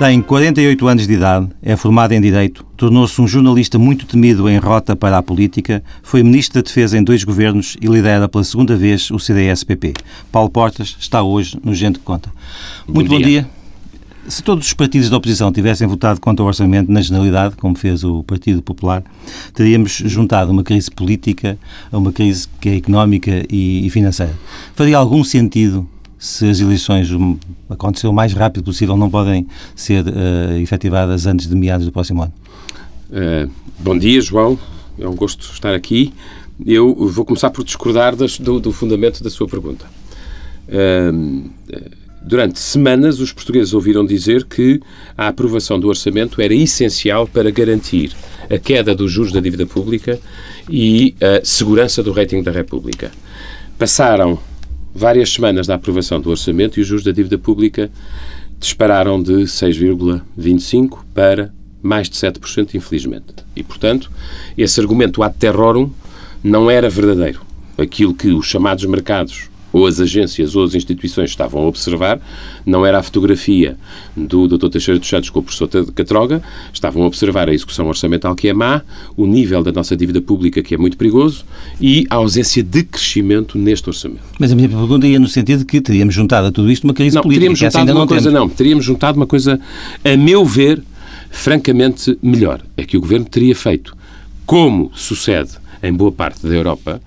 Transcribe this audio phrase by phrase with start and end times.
[0.00, 4.56] Tem 48 anos de idade, é formado em Direito, tornou-se um jornalista muito temido em
[4.56, 8.74] rota para a política, foi Ministro da Defesa em dois governos e lidera pela segunda
[8.74, 9.92] vez o CDS-PP.
[10.32, 12.32] Paulo Portas está hoje no Gente que Conta.
[12.88, 13.42] Muito bom, bom dia.
[13.42, 13.50] dia.
[14.26, 18.02] Se todos os partidos da oposição tivessem votado contra o orçamento na generalidade, como fez
[18.02, 19.04] o Partido Popular,
[19.52, 21.58] teríamos juntado uma crise política
[21.92, 24.32] a uma crise que é económica e financeira.
[24.74, 25.86] Faria algum sentido
[26.20, 27.08] se as eleições
[27.66, 32.22] aconteceram o mais rápido possível, não podem ser uh, efetivadas antes de meados do próximo
[32.22, 32.32] ano?
[33.08, 34.58] Uh, bom dia, João.
[34.98, 36.12] É um gosto estar aqui.
[36.64, 39.86] Eu vou começar por discordar das, do, do, fundamento da sua pergunta.
[40.68, 41.50] Uh,
[42.20, 44.78] durante semanas, os portugueses ouviram dizer que
[45.16, 48.14] a aprovação do orçamento era essencial para garantir
[48.50, 50.20] a queda dos juros da dívida pública
[50.68, 53.10] e a segurança do rating da República.
[53.78, 54.38] Passaram
[54.94, 57.90] várias semanas da aprovação do orçamento e os juros da dívida pública
[58.58, 61.52] dispararam de 6,25% para
[61.82, 63.26] mais de 7%, infelizmente.
[63.56, 64.10] E, portanto,
[64.56, 65.90] esse argumento ad terrorum
[66.42, 67.40] não era verdadeiro.
[67.78, 72.20] Aquilo que os chamados mercados ou as agências ou as instituições estavam a observar,
[72.64, 73.76] não era a fotografia
[74.16, 74.68] do Dr.
[74.68, 78.52] Teixeira dos Santos com o professor Catroga, estavam a observar a execução orçamental que é
[78.52, 78.82] má,
[79.16, 81.44] o nível da nossa dívida pública que é muito perigoso
[81.80, 84.22] e a ausência de crescimento neste orçamento.
[84.38, 86.94] Mas a minha pergunta ia no sentido de que teríamos juntado a tudo isto uma
[86.94, 87.40] crise não, política.
[87.40, 88.40] Teríamos juntado ainda uma não coisa, temos.
[88.40, 88.48] não.
[88.48, 89.60] Teríamos juntado uma coisa,
[90.04, 90.82] a meu ver,
[91.30, 92.62] francamente melhor.
[92.76, 93.96] É que o Governo teria feito,
[94.44, 97.00] como sucede em boa parte da Europa,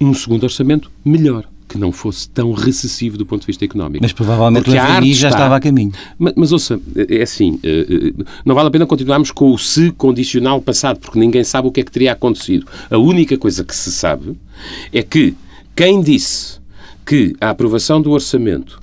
[0.00, 4.02] um segundo orçamento melhor que não fosse tão recessivo do ponto de vista económico.
[4.02, 5.38] Mas provavelmente Porque o FMI já está...
[5.38, 5.92] estava a caminho.
[6.18, 9.90] Mas, mas ouça, é assim, eh, eh, não vale a pena continuarmos com o se
[9.92, 12.66] condicional passado, porque ninguém sabe o que é que teria acontecido.
[12.90, 14.36] A única coisa que se sabe
[14.92, 15.34] é que
[15.74, 16.58] quem disse
[17.04, 18.80] que a aprovação do orçamento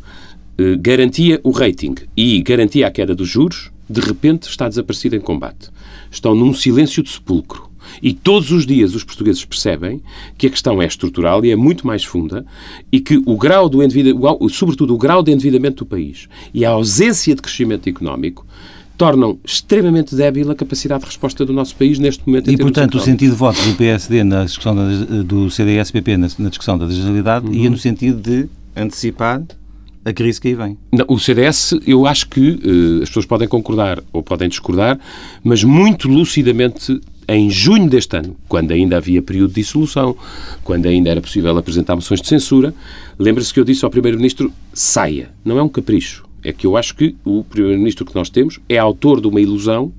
[0.58, 5.20] eh, garantia o rating e garantia a queda dos juros, de repente está desaparecido em
[5.20, 5.70] combate.
[6.12, 7.70] Estão num silêncio de sepulcro.
[8.04, 10.02] E todos os dias os portugueses percebem
[10.38, 12.46] que a questão é estrutural e é muito mais funda
[12.92, 16.72] e que o grau do endividamento, sobretudo o grau de endividamento do país e a
[16.72, 18.46] ausência de crescimento económico
[18.98, 22.52] tornam extremamente débil a capacidade de resposta do nosso país neste momento.
[22.52, 24.84] E, portanto, o sentido de voto do PSD na discussão da,
[25.24, 27.54] do CDS-PP na, na, discussão da legislaridade uhum.
[27.54, 29.42] ia no sentido de antecipar
[30.06, 30.78] a crise que aí vem.
[30.92, 35.00] Não, o CDS, eu acho que uh, as pessoas podem concordar ou podem discordar,
[35.44, 40.16] mas muito lucidamente em junho deste ano, quando ainda havia período de dissolução,
[40.64, 42.74] quando ainda era possível apresentar moções de censura,
[43.18, 45.30] lembra-se que eu disse ao Primeiro-Ministro: saia.
[45.44, 46.26] Não é um capricho.
[46.44, 49.94] É que eu acho que o Primeiro-Ministro que nós temos é autor de uma ilusão.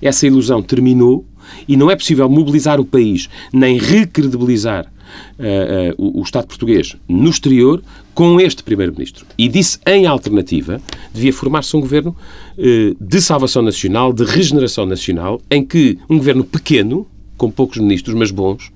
[0.00, 1.26] Essa ilusão terminou
[1.66, 4.91] e não é possível mobilizar o país nem recredibilizar
[5.38, 7.82] uh, uh, o, o Estado português no exterior
[8.14, 9.26] com este Primeiro-Ministro.
[9.38, 10.80] E disse, em alternativa,
[11.12, 12.16] devia formar-se um governo
[12.58, 17.06] uh, de salvação nacional, de regeneração nacional, em que um governo pequeno,
[17.36, 18.70] com poucos ministros, mas bons,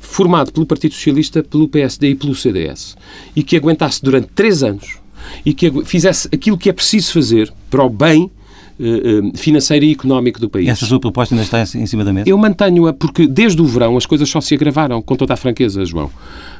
[0.00, 2.96] formado pelo Partido Socialista, pelo PSD e pelo CDS,
[3.34, 4.98] e que aguentasse durante três anos
[5.46, 8.30] e que fizesse aquilo que é preciso fazer para o bem
[9.34, 10.68] financeiro e económico do país.
[10.68, 12.28] Essa sua proposta ainda está em cima da mesa?
[12.28, 15.84] Eu mantenho-a porque desde o verão as coisas só se agravaram, com toda a franqueza,
[15.84, 16.10] João.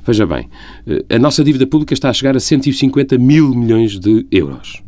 [0.07, 0.49] Veja bem,
[0.87, 4.83] eh, a nossa dívida pública está a chegar a 150 mil milhões de euros.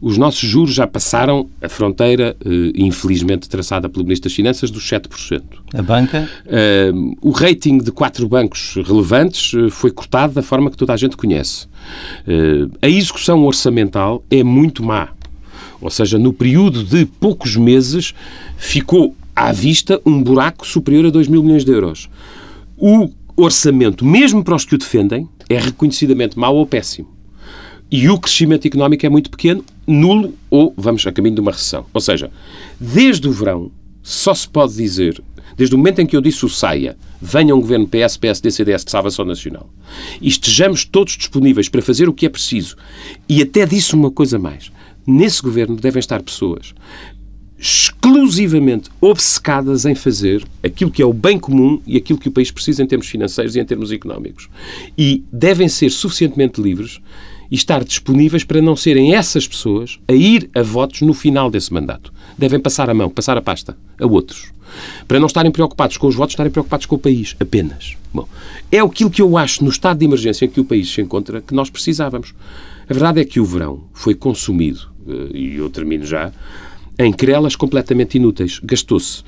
[0.00, 2.36] Os nossos juros já passaram a fronteira,
[2.74, 5.42] infelizmente traçada pelo Ministro das Finanças, dos 7%.
[5.72, 6.28] A banca?
[7.22, 11.66] o rating de quatro bancos relevantes foi cortado da forma que toda a gente conhece.
[12.82, 15.15] a execução orçamental é muito má.
[15.86, 18.12] Ou seja, no período de poucos meses
[18.56, 22.10] ficou à vista um buraco superior a 2 mil milhões de euros.
[22.76, 27.06] O orçamento, mesmo para os que o defendem, é reconhecidamente mau ou péssimo.
[27.88, 31.86] E o crescimento económico é muito pequeno, nulo ou vamos a caminho de uma recessão.
[31.94, 32.32] Ou seja,
[32.80, 33.70] desde o verão,
[34.02, 35.22] só se pode dizer,
[35.56, 38.84] desde o momento em que eu disse o saia, venha um governo PS, PSD, CDS
[38.84, 39.70] de salvação nacional
[40.20, 42.76] e estejamos todos disponíveis para fazer o que é preciso,
[43.28, 44.72] e até disse uma coisa mais,
[45.06, 46.74] nesse governo devem estar pessoas
[47.58, 52.50] exclusivamente obcecadas em fazer aquilo que é o bem comum e aquilo que o país
[52.50, 54.48] precisa em termos financeiros e em termos económicos.
[54.96, 57.00] E devem ser suficientemente livres
[57.50, 61.72] e estar disponíveis para não serem essas pessoas a ir a votos no final desse
[61.72, 62.12] mandato.
[62.36, 64.52] Devem passar a mão, passar a pasta a outros.
[65.08, 67.96] Para não estarem preocupados com os votos, estarem preocupados com o país, apenas.
[68.12, 68.28] Bom,
[68.70, 71.40] é aquilo que eu acho no estado de emergência em que o país se encontra
[71.40, 72.34] que nós precisávamos.
[72.88, 74.95] A verdade é que o verão foi consumido
[75.32, 76.32] e eu termino já,
[76.98, 78.60] em querelas completamente inúteis.
[78.62, 79.22] Gastou-se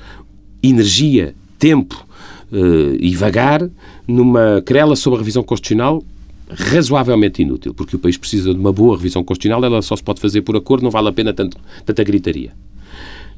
[0.61, 2.05] energia, tempo
[2.51, 3.69] uh, e vagar
[4.07, 6.03] numa querela sobre a revisão constitucional
[6.49, 10.19] razoavelmente inútil, porque o país precisa de uma boa revisão constitucional, ela só se pode
[10.19, 12.53] fazer por acordo, não vale a pena tanto, tanta gritaria.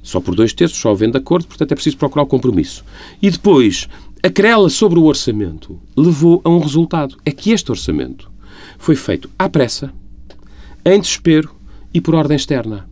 [0.02, 2.84] Só por dois terços, só havendo acordo, portanto é preciso procurar o compromisso.
[3.22, 3.88] E depois,
[4.24, 7.18] a querela sobre o orçamento levou a um resultado.
[7.26, 8.32] É que este orçamento
[8.78, 9.94] foi feito à pressa,
[10.86, 11.54] em desespero
[11.94, 12.88] e por ordem externa.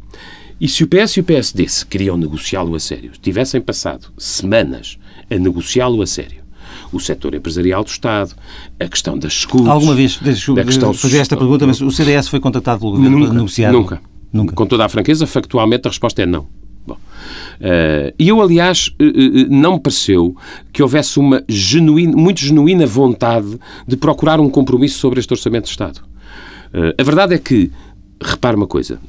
[0.60, 4.98] E se o PS e o PSD se queriam negociá-lo a sério, tivessem passado semanas
[5.32, 6.44] a negociá-lo a sério,
[6.92, 8.36] o setor empresarial do Estado,
[8.80, 9.68] a questão das escutas...
[9.68, 13.34] Alguma vez, deixa eu fazer esta pergunta, mas o CDS foi contatado pelo governo nunca,
[13.34, 13.72] negociar?
[13.72, 14.02] Nunca.
[14.32, 14.54] Nunca.
[14.54, 16.48] Com toda a franqueza, factualmente a resposta é não.
[17.60, 20.36] Uh, e eu, aliás, uh, uh, não me pareceu
[20.72, 25.72] que houvesse uma genuína, muito genuína vontade de procurar um compromisso sobre este Orçamento de
[25.72, 26.02] Estado.
[26.98, 27.72] a verdade é que
[28.22, 29.00] Repare uma coisa,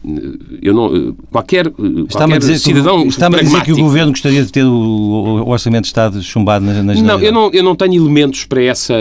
[0.62, 4.64] eu não, qualquer, qualquer dizer cidadão Está-me a dizer que o Governo gostaria de ter
[4.64, 8.62] o, Orçamento de Estado chumbado nas, nas Não, eu não, eu não tenho elementos para,
[8.62, 8.94] essa,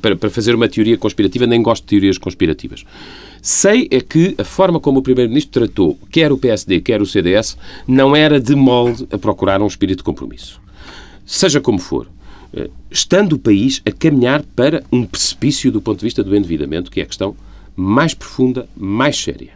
[0.00, 2.84] para, para fazer uma teoria conspirativa, nem gosto de teorias conspirativas.
[3.42, 7.56] Sei é que a forma como o Primeiro-Ministro tratou quer o PSD, quer o CDS,
[7.86, 10.60] não era de molde a procurar um espírito de compromisso.
[11.24, 12.06] Seja como for,
[12.52, 16.90] eh, estando o país a caminhar para um precipício do ponto de vista do endividamento,
[16.90, 17.34] que é a questão
[17.80, 19.52] mais profunda, mais séria.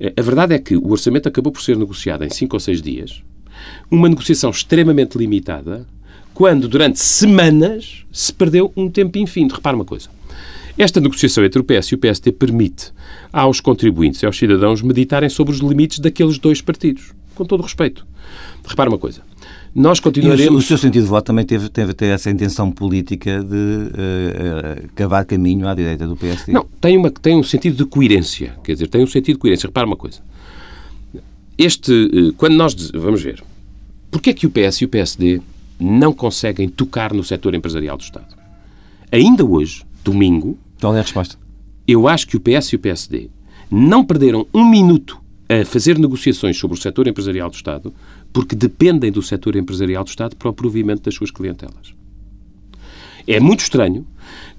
[0.00, 2.80] Eh, a verdade é que o orçamento acabou por ser negociado em cinco ou seis
[2.80, 3.22] dias,
[3.90, 5.86] uma negociação extremamente limitada,
[6.32, 9.54] quando durante semanas se perdeu um tempo infinito.
[9.54, 10.08] Repare uma coisa.
[10.78, 12.92] Esta negociação entre o PS e o PST permite
[13.32, 17.14] aos contribuintes e aos cidadãos meditarem sobre os limites daqueles dois partidos.
[17.34, 18.06] Com todo respeito.
[18.66, 19.22] Repare uma coisa.
[19.76, 20.54] Nós continuaremos...
[20.54, 24.88] O, o, seu sentido de voto também teve, teve, teve essa intenção política de uh,
[24.94, 26.50] cavar caminho à direita do PSD?
[26.50, 28.54] Não, tem, uma, tem um sentido de coerência.
[28.64, 29.66] Quer dizer, tem um sentido de coerência.
[29.66, 30.20] Repara uma coisa.
[31.58, 32.74] Este, uh, quando nós...
[32.94, 33.44] Vamos ver.
[34.10, 35.42] Porquê é que o PS e o PSD
[35.78, 38.34] não conseguem tocar no setor empresarial do Estado?
[39.12, 40.58] Ainda hoje, domingo...
[40.80, 41.36] Qual é a resposta?
[41.86, 43.28] Eu acho que o PS e o PSD
[43.70, 47.92] não perderam um minuto a fazer negociações sobre o setor empresarial do Estado
[48.36, 51.94] porque dependem do setor empresarial do Estado para o provimento das suas clientelas.
[53.26, 54.06] É muito estranho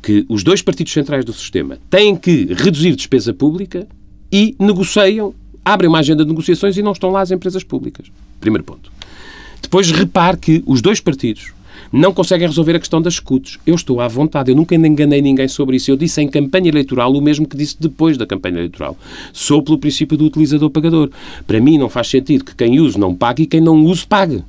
[0.02, 3.88] que os dois partidos centrais do sistema têm que reduzir despesa pública
[4.32, 5.32] e negociam,
[5.64, 8.08] abrem uma agenda de negociações e não estão lá as empresas públicas.
[8.40, 8.92] Primeiro ponto.
[9.62, 11.54] Depois repare que os dois partidos
[11.92, 13.57] não conseguem resolver a questão das escutas.
[13.66, 15.92] Eu estou à vontade, eu nunca enganei ninguém sobre isso.
[15.92, 18.98] Eu disse em campanha eleitoral o mesmo que disse depois da campanha eleitoral.
[19.34, 21.10] Sou pelo princípio do utilizador-pagador.
[21.45, 24.44] Para mim não faz sentido que quem use não pague e quem não use pague.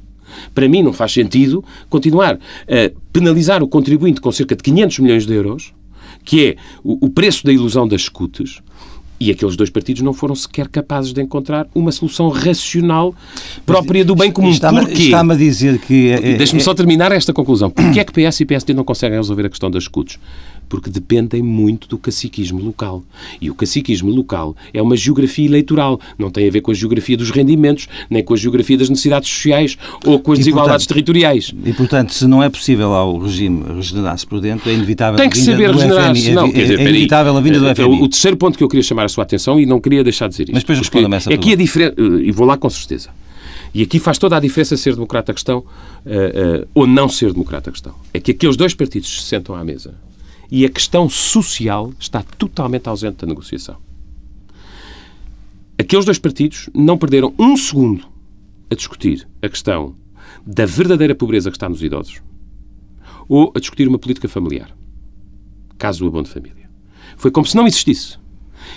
[0.55, 5.27] Para mim não faz sentido continuar a penalizar o contribuinte com cerca de 500 milhões
[5.27, 5.73] de euros,
[6.25, 8.61] que é o preço da ilusão das escutas,
[9.21, 13.15] e aqueles dois partidos não foram sequer capazes de encontrar uma solução racional
[13.67, 14.51] própria do bem comum.
[14.51, 14.93] Está-me?
[14.93, 16.11] Está a dizer que...
[16.11, 16.65] É, Deixe-me é...
[16.65, 17.71] só terminar esta conclusão.
[17.71, 20.19] Porquê é que PS e PSD não conseguem resolver a questão das escudos?
[20.69, 23.03] Porque dependem muito do caciquismo local.
[23.41, 27.17] E o caciquismo local é uma geografia eleitoral, não tem a ver com a geografia
[27.17, 31.55] dos rendimentos, nem com a geografia das necessidades sociais ou com as desigualdades portanto, territoriais.
[31.65, 35.39] E, portanto, se não é possível ao regime regenerar-se por dentro, é inevitável tem que
[35.39, 36.33] saber regenerar-se.
[36.33, 38.03] Não, é, é inevitável a vinda do FMI.
[38.03, 40.33] O terceiro ponto que eu queria chamar a sua atenção, e não queria deixar de
[40.33, 40.55] dizer isto.
[40.55, 43.11] Mas depois responda-me essa Aqui a diferença, e vou lá com certeza.
[43.75, 47.33] E aqui faz toda a diferença ser democrata a questão uh, uh, ou não ser
[47.33, 47.95] democrata a questão.
[48.13, 49.95] É que aqueles dois partidos se sentam à mesa
[50.51, 53.77] e a questão social está totalmente ausente da negociação.
[55.79, 58.07] Aqueles dois partidos não perderam um segundo
[58.71, 59.95] a discutir a questão
[60.45, 62.21] da verdadeira pobreza que está nos idosos
[63.29, 64.75] ou a discutir uma política familiar,
[65.77, 66.69] caso do abono de família.
[67.17, 68.19] Foi como se não existisse.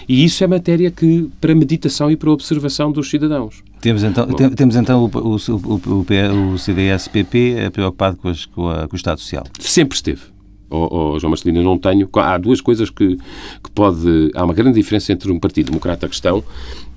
[0.07, 3.63] E isso é matéria que para meditação e para observação dos cidadãos.
[3.79, 8.87] Temos então, Bom, temos então o, o, o, o CDS-PP preocupado com, as, com, a,
[8.87, 9.43] com o Estado Social?
[9.59, 10.30] Sempre esteve
[10.71, 12.09] oh, oh, João Marcelino, não tenho.
[12.15, 14.31] Há duas coisas que, que pode.
[14.33, 16.43] Há uma grande diferença entre um Partido Democrata Cristão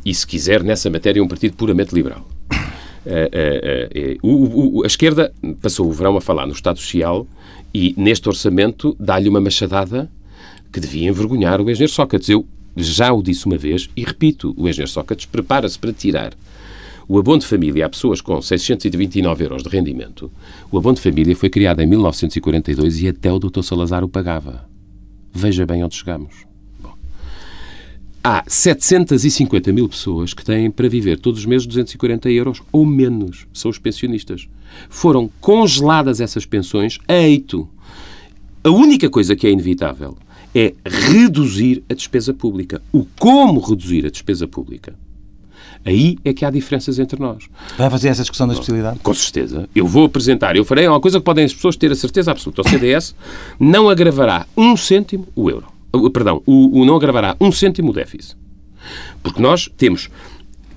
[0.05, 2.27] e, se quiser, nessa matéria, um partido puramente liberal.
[3.07, 7.27] É, o, o, a esquerda passou o verão a falar no Estado Social
[7.73, 10.11] e, neste orçamento, dá-lhe uma machadada
[10.73, 12.29] que devia envergonhar o engenheiro Sócrates.
[12.29, 16.33] Eu já o disse uma vez e repito: o engenheiro Sócrates prepara-se para tirar
[17.07, 20.31] o abono de família a pessoas com 629 euros de rendimento,
[20.71, 23.63] o abono de família foi criado em 1942 e até o Dr.
[23.63, 24.69] Salazar o pagava.
[25.33, 26.47] Veja bem onde chegamos.
[26.81, 26.95] Bom,
[28.23, 33.47] há 750 mil pessoas que têm para viver todos os meses 240 euros ou menos.
[33.53, 34.49] São os pensionistas.
[34.89, 37.69] Foram congeladas essas pensões a eito.
[38.63, 40.17] A única coisa que é inevitável
[40.55, 42.81] é reduzir a despesa pública.
[42.91, 45.04] O como reduzir a despesa pública
[45.85, 47.45] Aí é que há diferenças entre nós.
[47.77, 48.99] Vai fazer essa discussão da especialidade?
[49.01, 49.69] Com certeza.
[49.75, 52.63] Eu vou apresentar, eu farei uma coisa que podem as pessoas ter a certeza absoluta.
[52.63, 53.15] O CDS
[53.61, 55.67] não agravará um cêntimo o euro.
[56.13, 58.37] perdão, o, o não agravará um cêntimo o déficit.
[59.23, 60.09] Porque nós temos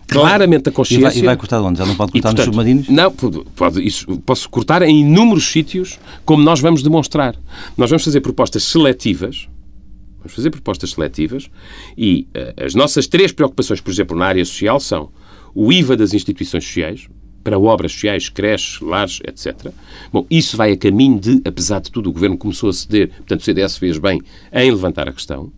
[0.07, 1.07] claramente a consciência...
[1.07, 1.77] E vai, e vai cortar onde?
[1.77, 2.89] Já não pode cortar e, portanto, nos submarinos?
[2.89, 7.35] Não, pode, isso, posso cortar em inúmeros sítios, como nós vamos demonstrar.
[7.77, 9.47] Nós vamos fazer propostas seletivas,
[10.27, 11.49] vamos fazer propostas seletivas,
[11.97, 15.09] e uh, as nossas três preocupações, por exemplo, na área social, são
[15.55, 17.07] o IVA das instituições sociais,
[17.43, 19.71] para obras sociais, creches, lares, etc.
[20.11, 23.39] Bom, isso vai a caminho de, apesar de tudo, o Governo começou a ceder, portanto
[23.39, 25.49] o CDS fez bem em levantar a questão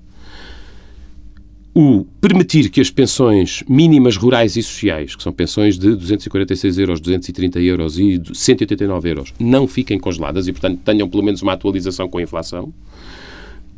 [1.74, 7.00] o permitir que as pensões mínimas rurais e sociais, que são pensões de 246 euros,
[7.00, 12.10] 230 euros e 189 euros, não fiquem congeladas e, portanto, tenham pelo menos uma atualização
[12.10, 12.74] com a inflação.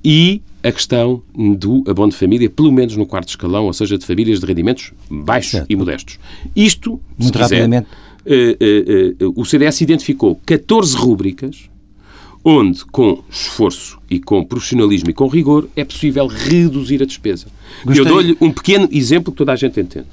[0.03, 1.23] E a questão
[1.57, 4.93] do abono de família, pelo menos no quarto escalão, ou seja, de famílias de rendimentos
[5.09, 5.71] baixos certo.
[5.71, 6.19] e modestos.
[6.55, 7.87] Isto, Muito quiser, rapidamente.
[8.23, 11.71] Uh, uh, uh, o CDS identificou 14 rúbricas
[12.43, 17.47] onde, com esforço e com profissionalismo e com rigor, é possível reduzir a despesa.
[17.85, 18.01] Gostaria...
[18.01, 20.07] Eu dou-lhe um pequeno exemplo que toda a gente entende.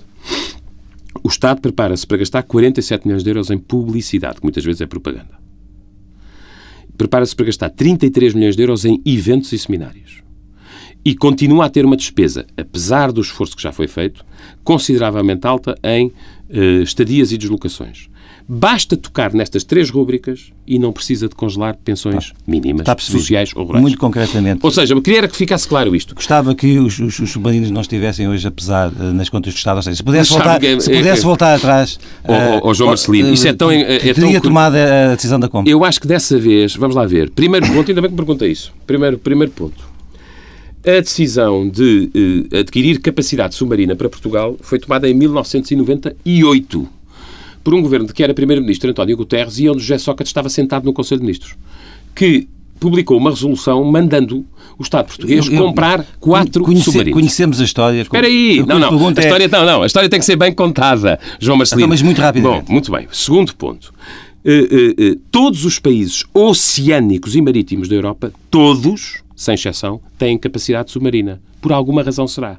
[1.22, 4.86] O Estado prepara-se para gastar 47 milhões de euros em publicidade, que muitas vezes é
[4.86, 5.38] propaganda.
[6.96, 10.22] Prepara-se para gastar 33 milhões de euros em eventos e seminários.
[11.04, 14.24] E continua a ter uma despesa, apesar do esforço que já foi feito,
[14.62, 16.12] consideravelmente alta em
[16.50, 18.08] uh, estadias e deslocações.
[18.50, 22.36] Basta tocar nestas três rúbricas e não precisa de congelar pensões tá.
[22.46, 23.82] mínimas, sociais ou rurais.
[23.82, 24.60] Muito concretamente.
[24.62, 26.14] Ou seja, eu queria que ficasse claro isto.
[26.14, 29.76] Gostava que os, os, os submarinos não estivessem hoje, apesar uh, nas contas do Estado.
[29.76, 32.00] Ou seja, se pudesse, voltar, que, se pudesse é, voltar atrás...
[32.24, 33.70] Uh, João Marcelino, uh, isso é tão...
[33.70, 34.40] É, é teria tão...
[34.40, 35.70] tomado a decisão da compra.
[35.70, 38.46] Eu acho que dessa vez, vamos lá ver, primeiro ponto, ainda bem que me pergunta
[38.46, 39.87] isso, primeiro, primeiro ponto.
[40.88, 42.10] A decisão de
[42.50, 46.88] uh, adquirir capacidade submarina para Portugal foi tomada em 1998
[47.62, 50.86] por um governo de que era primeiro-ministro António Guterres e onde José Sócrates estava sentado
[50.86, 51.56] no Conselho de Ministros,
[52.14, 52.48] que
[52.80, 54.46] publicou uma resolução mandando
[54.78, 57.20] o Estado português eu, eu, comprar quatro conhece, submarinos.
[57.20, 58.00] Conhecemos a história.
[58.00, 59.48] Espera aí, não, não, a história, é...
[59.48, 61.82] não, não, a história tem que ser bem contada, João Marcelino.
[61.82, 62.44] Então, mas muito rápido.
[62.44, 63.06] Bom, muito bem.
[63.12, 63.92] Segundo ponto.
[64.42, 70.36] Uh, uh, uh, todos os países oceânicos e marítimos da Europa, todos, sem exceção, têm
[70.36, 71.40] capacidade submarina.
[71.62, 72.58] Por alguma razão será.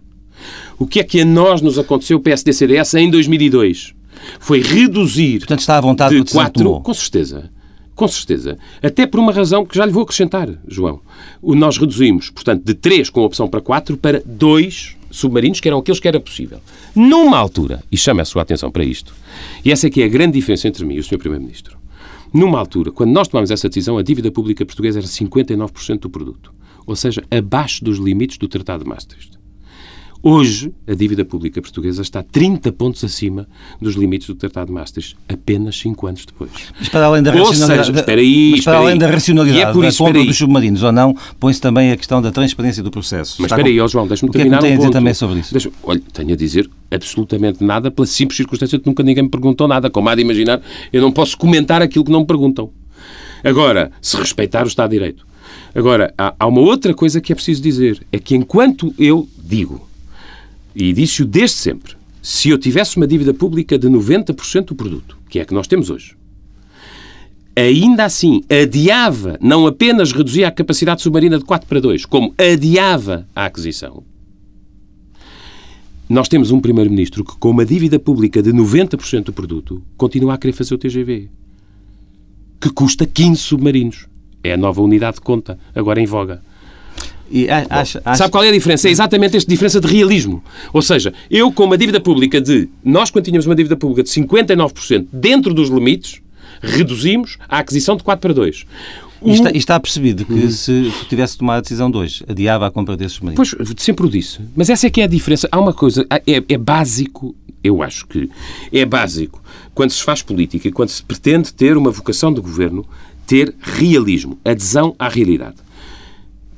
[0.79, 3.99] O que é que a nós nos aconteceu, PSD-CDS, em 2002?
[4.39, 7.49] foi reduzir Portanto, está à vontade de 4, com certeza.
[7.95, 8.57] Com certeza.
[8.81, 11.01] Até por uma razão que já lhe vou acrescentar, João.
[11.43, 15.99] Nós reduzimos, portanto, de 3 com opção para 4 para 2 submarinos, que eram aqueles
[15.99, 16.59] que era possível.
[16.95, 19.13] Numa altura, e chama a sua atenção para isto,
[19.65, 21.17] e essa é que é a grande diferença entre mim e o Sr.
[21.17, 21.77] Primeiro-Ministro.
[22.33, 26.53] Numa altura, quando nós tomámos essa decisão, a dívida pública portuguesa era 59% do produto.
[26.85, 29.39] Ou seja, abaixo dos limites do Tratado de Maastricht.
[30.21, 33.47] Hoje, a dívida pública portuguesa está 30 pontos acima
[33.81, 36.51] dos limites do Tratado de Maastricht, apenas 5 anos depois.
[36.77, 38.99] Mas para além da racionalidade, seja, espera aí, mas para além aí.
[38.99, 42.21] da racionalidade é por isso, da compra dos submarinos ou não, põe-se também a questão
[42.21, 43.41] da transparência do processo.
[43.41, 44.99] Mas espera aí, oh João, deixa-me terminar o que é que tem um a dizer
[44.99, 45.53] também sobre isso?
[45.53, 49.29] Deixa, olha, tenho a dizer absolutamente nada pela simples circunstância de que nunca ninguém me
[49.29, 49.89] perguntou nada.
[49.89, 52.69] Como há de imaginar, eu não posso comentar aquilo que não me perguntam.
[53.41, 55.28] Agora, se respeitar o Estado de Direito.
[55.73, 58.05] Agora, há, há uma outra coisa que é preciso dizer.
[58.11, 59.87] É que enquanto eu digo
[60.75, 65.39] e disse-o desde sempre, se eu tivesse uma dívida pública de 90% do produto, que
[65.39, 66.15] é a que nós temos hoje,
[67.55, 73.27] ainda assim adiava, não apenas reduzia a capacidade submarina de 4 para 2, como adiava
[73.35, 74.03] a aquisição,
[76.07, 80.37] nós temos um Primeiro-Ministro que, com uma dívida pública de 90% do produto, continua a
[80.37, 81.29] querer fazer o TGV,
[82.59, 84.07] que custa 15 submarinos.
[84.43, 86.41] É a nova unidade de conta, agora em voga.
[87.31, 88.17] E acha, acha...
[88.17, 88.87] Sabe qual é a diferença?
[88.87, 90.43] É exatamente esta diferença de realismo.
[90.73, 92.67] Ou seja, eu com uma dívida pública de...
[92.83, 96.21] Nós, quando tínhamos uma dívida pública de 59% dentro dos limites,
[96.61, 98.65] reduzimos a aquisição de 4 para 2.
[99.25, 100.49] E está, está, percebido que hum.
[100.49, 103.53] se tivesse tomado a decisão de hoje, adiava a compra desses submarinos.
[103.53, 104.39] Pois, sempre o disse.
[104.55, 105.47] Mas essa é que é a diferença.
[105.51, 108.29] Há uma coisa, é, é básico, eu acho que
[108.71, 109.43] é básico,
[109.75, 112.85] quando se faz política e quando se pretende ter uma vocação de governo,
[113.29, 115.57] ter realismo, adesão à realidade.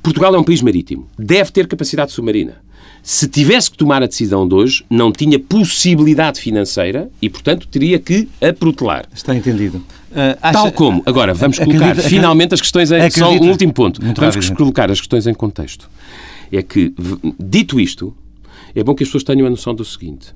[0.02, 1.06] Portugal é um país marítimo.
[1.18, 2.62] Deve ter capacidade submarina.
[3.02, 7.98] Se tivesse que tomar a decisão de hoje, não tinha possibilidade financeira e, portanto, teria
[7.98, 9.06] que a protelar.
[9.14, 9.78] Está entendido.
[9.78, 10.52] Uh, acha...
[10.52, 11.02] Tal como.
[11.04, 12.96] Agora, vamos colocar acredita, finalmente as questões em...
[12.96, 13.20] Acredita.
[13.20, 14.00] Só um último ponto.
[14.00, 14.56] Vamos rápido.
[14.56, 15.90] colocar as questões em contexto.
[16.50, 16.94] É que,
[17.38, 18.14] dito isto,
[18.74, 20.34] é bom que as pessoas tenham a noção do seguinte.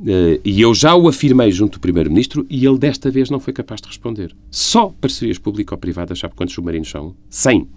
[0.00, 3.52] Uh, e eu já o afirmei junto do Primeiro-Ministro e ele desta vez não foi
[3.52, 4.34] capaz de responder.
[4.50, 7.14] Só parcerias público-privadas, sabe quantos submarinos são?
[7.28, 7.68] 100.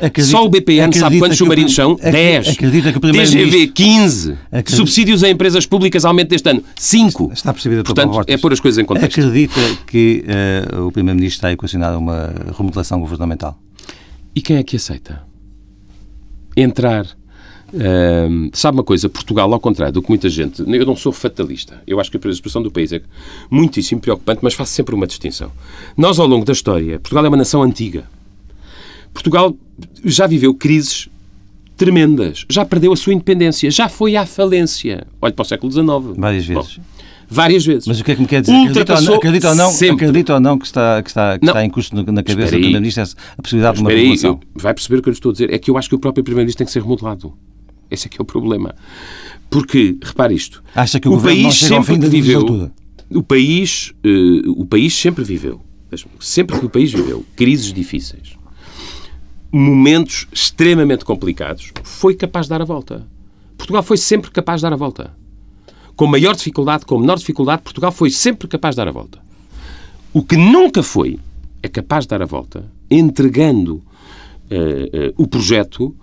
[0.00, 1.96] Acredita, Só o BPN sabe quantos submarinos são?
[1.96, 2.48] 10.
[2.50, 4.38] Acredita que o TGV, 15.
[4.46, 4.76] Acredita.
[4.76, 7.30] Subsídios a empresas públicas aumento deste ano, 5.
[7.32, 9.20] Está percebido Portanto, é pôr as coisas em contexto.
[9.20, 10.24] Acredita que
[10.74, 13.60] uh, o Primeiro-Ministro está a equacionar uma remodelação governamental?
[14.34, 15.28] E quem é que aceita?
[16.62, 17.06] entrar.
[17.72, 19.08] Uh, sabe uma coisa?
[19.08, 20.62] Portugal, ao contrário do que muita gente.
[20.66, 21.82] Eu não sou fatalista.
[21.86, 23.02] Eu acho que a situação do país é
[23.50, 25.52] muitíssimo preocupante, mas faço sempre uma distinção.
[25.96, 28.04] Nós, ao longo da história, Portugal é uma nação antiga.
[29.12, 29.54] Portugal
[30.04, 31.08] já viveu crises
[31.76, 32.44] tremendas.
[32.48, 33.70] Já perdeu a sua independência.
[33.70, 35.06] Já foi à falência.
[35.20, 35.86] Olhe para o século XIX.
[36.16, 36.76] Várias vezes.
[36.76, 36.82] Bom,
[37.28, 37.86] várias vezes.
[37.86, 38.54] Mas o que é que me quer dizer?
[38.54, 41.64] Acredita ou, não, acredita, ou não, acredita ou não que está, que está, que está
[41.64, 43.04] em custo na cabeça do Primeiro-Ministro
[43.36, 44.40] a possibilidade de uma remodelação?
[44.54, 45.52] Vai perceber o que eu lhe estou a dizer.
[45.52, 47.32] É que eu acho que o próprio Primeiro-Ministro tem que ser remodelado.
[47.90, 48.74] Esse é que é o problema.
[49.50, 50.62] Porque, repare isto.
[50.74, 52.70] Acha que o, o país sempre viveu.
[53.10, 55.60] O país, uh, o país sempre viveu.
[56.20, 58.36] Sempre que o país viveu crises difíceis,
[59.50, 63.06] momentos extremamente complicados, foi capaz de dar a volta.
[63.56, 65.16] Portugal foi sempre capaz de dar a volta.
[65.96, 69.18] Com maior dificuldade, com menor dificuldade, Portugal foi sempre capaz de dar a volta.
[70.12, 71.18] O que nunca foi
[71.62, 75.94] é capaz de dar a volta entregando uh, uh, o projeto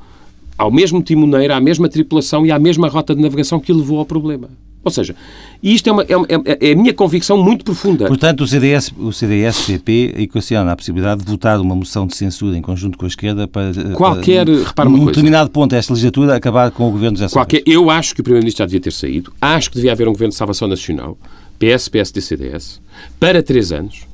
[0.58, 4.06] ao mesmo timoneiro, à mesma tripulação e à mesma rota de navegação que levou ao
[4.06, 4.50] problema.
[4.86, 5.16] Ou seja,
[5.64, 8.06] isto é, uma, é, uma, é, é a minha convicção muito profunda.
[8.08, 12.62] Portanto, o CDS, o CDS-PP equaciona a possibilidade de votar uma moção de censura em
[12.62, 13.72] conjunto com a esquerda para...
[13.96, 15.16] Qualquer, uh, repara uma num coisa.
[15.16, 18.62] determinado ponto desta legislatura, acabar com o governo José Qualquer, Eu acho que o Primeiro-Ministro
[18.62, 19.34] já devia ter saído.
[19.42, 21.18] Acho que devia haver um governo de salvação nacional,
[21.58, 22.80] PS, PSD, CDS,
[23.20, 24.06] para três anos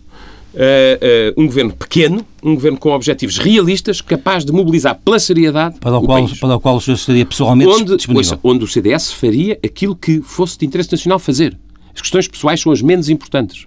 [0.54, 5.80] Uh, uh, um governo pequeno, um governo com objetivos realistas, capaz de mobilizar pela seriedade
[5.80, 6.40] para o, o qual, país.
[6.40, 8.32] Para o qual o senhor estaria pessoalmente onde, disponível.
[8.34, 11.58] Ouça, onde o CDS faria aquilo que fosse de interesse nacional fazer.
[11.96, 13.66] As questões pessoais são as menos importantes.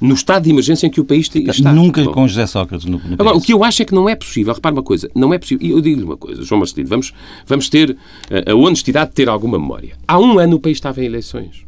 [0.00, 1.72] No estado de emergência em que o país está.
[1.72, 2.12] Nunca Bom.
[2.12, 4.52] com José Sócrates no, no Agora, o que eu acho é que não é possível,
[4.52, 7.12] repare uma coisa, não é possível, e eu digo-lhe uma coisa, João Marcelino, vamos,
[7.46, 7.96] vamos ter
[8.30, 9.94] a, a honestidade de ter alguma memória.
[10.06, 11.64] Há um ano o país estava em eleições.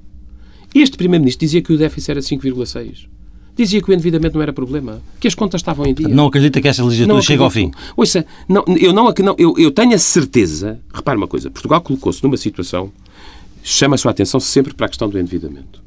[0.75, 3.18] Este Primeiro-Ministro dizia que o déficit era 5,6
[3.59, 6.09] dizia que o endividamento não era problema, que as contas estavam em dia.
[6.09, 7.73] Não acredita que esta legislatura chegue ao fim?
[7.97, 12.23] Ouça, não, eu, não, não, eu, eu tenho a certeza, repare uma coisa, Portugal colocou-se
[12.23, 12.93] numa situação,
[13.63, 15.83] chama a sua atenção sempre para a questão do endividamento.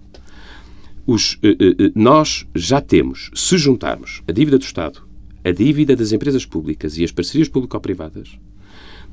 [1.07, 5.01] Os, eh, eh, eh, nós já temos, se juntarmos a dívida do Estado,
[5.43, 8.37] a dívida das empresas públicas e as parcerias público-privadas,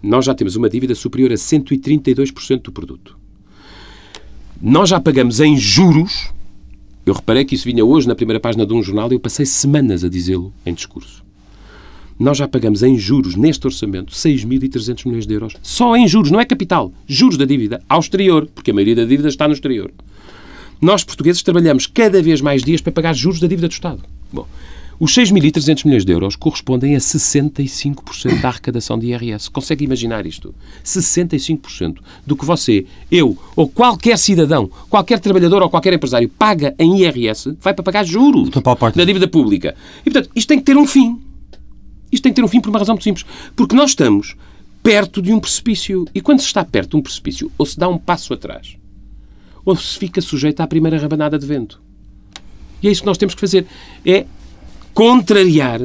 [0.03, 3.17] nós já temos uma dívida superior a 132% do produto.
[4.61, 6.29] Nós já pagamos em juros
[7.07, 9.47] eu reparei que isso vinha hoje na primeira página de um jornal e eu passei
[9.47, 11.25] semanas a dizê-lo em discurso.
[12.19, 15.55] Nós já pagamos em juros, neste orçamento, 6.300 milhões de euros.
[15.63, 16.93] Só em juros, não é capital.
[17.07, 19.93] Juros da dívida ao exterior, porque a maioria da dívida está no exterior.
[20.81, 24.03] Nós, portugueses, trabalhamos cada vez mais dias para pagar juros da dívida do Estado.
[24.33, 24.47] Bom,
[25.01, 29.49] os 6.300 milhões de euros correspondem a 65% da arrecadação de IRS.
[29.49, 30.53] Consegue imaginar isto?
[30.85, 37.03] 65% do que você, eu ou qualquer cidadão, qualquer trabalhador ou qualquer empresário paga em
[37.03, 39.77] IRS vai para pagar juros da dívida pública.
[40.01, 41.21] E, portanto, isto tem que ter um fim.
[42.11, 43.25] Isto tem que ter um fim por uma razão muito simples.
[43.55, 44.35] Porque nós estamos
[44.83, 46.07] perto de um precipício.
[46.15, 48.77] E quando se está perto de um precipício, ou se dá um passo atrás,
[49.65, 51.81] ou se fica sujeito à primeira rabanada de vento.
[52.83, 53.67] E é isso que nós temos que fazer.
[54.05, 54.25] É
[54.99, 55.81] contrariar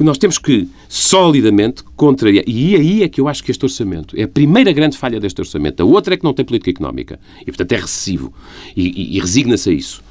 [0.00, 2.44] nós temos que, solidamente, contrariar.
[2.46, 5.40] E aí é que eu acho que este orçamento é a primeira grande falha deste
[5.40, 5.82] orçamento.
[5.82, 7.18] A outra é que não tem política económica.
[7.40, 8.32] E, portanto, é recessivo.
[8.76, 10.02] E, e, e resigna-se a isso.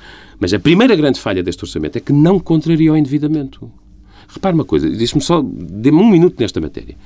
[0.42, 3.72] Mas a primeira grande falha deste orçamento é que não contraria o endividamento.
[4.28, 6.98] Repare uma coisa, diz-me só, dê-me um minuto nesta matéria.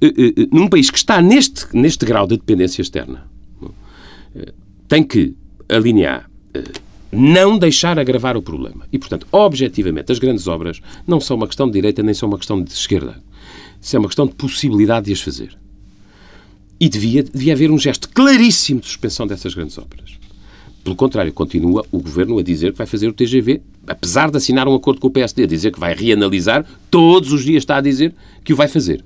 [0.00, 3.26] Eh, eh, eh, num país que está neste, neste grau de dependência externa,
[4.86, 5.34] tem que
[5.70, 6.28] alinhar
[7.10, 8.86] não deixar agravar o problema.
[8.92, 12.38] E, portanto, objetivamente, as grandes obras não são uma questão de direita nem são uma
[12.38, 13.22] questão de esquerda.
[13.80, 15.56] Isso é uma questão de possibilidade de as fazer.
[16.80, 20.18] E devia, devia haver um gesto claríssimo de suspensão dessas grandes obras.
[20.84, 24.68] Pelo contrário, continua o Governo a dizer que vai fazer o TGV, apesar de assinar
[24.68, 27.80] um acordo com o PSD, a dizer que vai reanalisar, todos os dias está a
[27.80, 29.04] dizer que o vai fazer.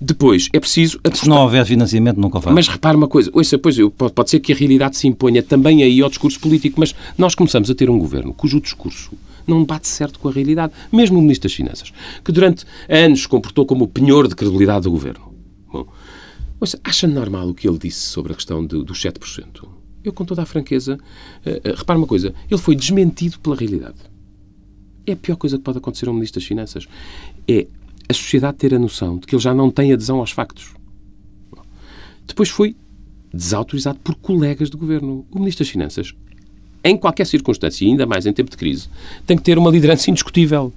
[0.00, 0.98] Depois, é preciso...
[0.98, 1.24] Apostar.
[1.24, 2.54] Se não houver financiamento, nunca faz.
[2.54, 3.30] Mas repare uma coisa.
[3.32, 3.76] Ouça, pois,
[4.14, 7.68] pode ser que a realidade se imponha também aí ao discurso político, mas nós começamos
[7.68, 9.10] a ter um governo cujo discurso
[9.48, 10.72] não bate certo com a realidade.
[10.92, 14.82] Mesmo o Ministro das Finanças, que durante anos se comportou como o penhor de credibilidade
[14.82, 15.32] do governo.
[15.72, 15.86] Bom,
[16.60, 19.66] ouça, acha normal o que ele disse sobre a questão do, dos 7%?
[20.04, 20.98] Eu, com toda a franqueza,
[21.44, 22.34] uh, uh, repare uma coisa.
[22.48, 23.96] Ele foi desmentido pela realidade.
[25.06, 26.86] É a pior coisa que pode acontecer a um Ministro das Finanças.
[27.48, 27.66] É
[28.08, 30.74] a sociedade ter a noção de que ele já não tem adesão aos factos.
[32.26, 32.74] Depois foi
[33.32, 35.26] desautorizado por colegas de governo.
[35.30, 36.14] O Ministro das Finanças,
[36.82, 38.88] em qualquer circunstância, e ainda mais em tempo de crise,
[39.26, 40.72] tem que ter uma liderança indiscutível.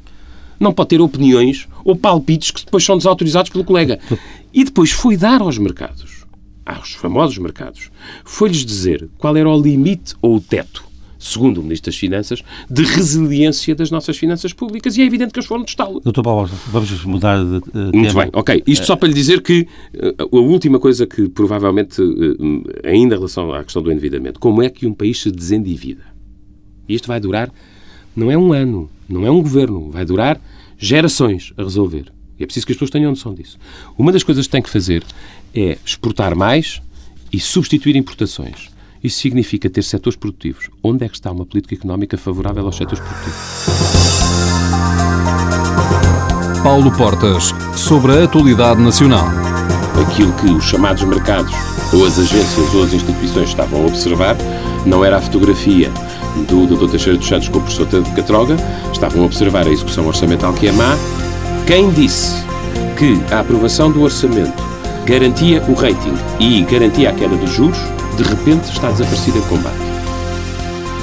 [0.59, 3.99] Não pode ter opiniões ou palpites que depois são desautorizados pelo colega.
[4.53, 6.25] E depois foi dar aos mercados,
[6.65, 7.89] aos famosos mercados,
[8.25, 10.90] foi-lhes dizer qual era o limite ou o teto
[11.21, 15.39] segundo o Ministro das Finanças, de resiliência das nossas finanças públicas e é evidente que
[15.39, 15.99] eles foram de estalo.
[16.01, 17.91] Doutor Paulo, vamos mudar de uh, tema.
[17.93, 18.63] Muito bem, ok.
[18.65, 23.17] Isto só para lhe dizer que uh, a última coisa que provavelmente, uh, ainda em
[23.17, 26.03] relação à questão do endividamento, como é que um país se desendivida?
[26.89, 27.51] E isto vai durar,
[28.15, 30.41] não é um ano, não é um governo, vai durar
[30.77, 32.05] gerações a resolver.
[32.39, 33.59] E é preciso que as pessoas tenham noção disso.
[33.95, 35.03] Uma das coisas que tem que fazer
[35.53, 36.81] é exportar mais
[37.31, 38.71] e substituir importações.
[39.03, 40.69] Isso significa ter setores produtivos.
[40.83, 43.39] Onde é que está uma política económica favorável aos setores produtivos?
[46.63, 49.25] Paulo Portas, sobre a atualidade nacional.
[49.99, 51.51] Aquilo que os chamados mercados,
[51.91, 54.37] ou as agências ou as instituições estavam a observar,
[54.85, 55.89] não era a fotografia
[56.47, 56.91] do Dr.
[56.91, 58.55] Teixeira dos Santos com o professor Pedro Catroga,
[58.93, 60.95] estavam a observar a execução orçamental que é má.
[61.65, 62.43] Quem disse
[62.97, 64.63] que a aprovação do orçamento
[65.05, 67.79] garantia o rating e garantia a queda dos juros,
[68.15, 69.75] de repente está desaparecido em combate.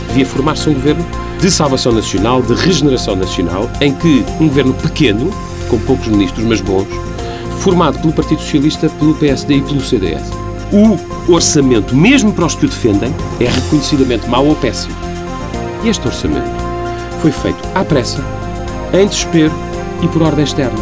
[0.08, 1.04] Devia formar-se um governo
[1.40, 5.30] de salvação nacional, de regeneração nacional, em que um governo pequeno,
[5.68, 6.88] com poucos ministros, mas bons,
[7.60, 10.22] formado pelo Partido Socialista, pelo PSD e pelo CDS.
[10.72, 14.94] O orçamento, mesmo para os que o defendem, é reconhecidamente mau ou péssimo.
[15.84, 16.48] E este orçamento
[17.20, 18.22] foi feito à pressa,
[18.92, 19.52] em desespero
[20.02, 20.78] e por ordem externa.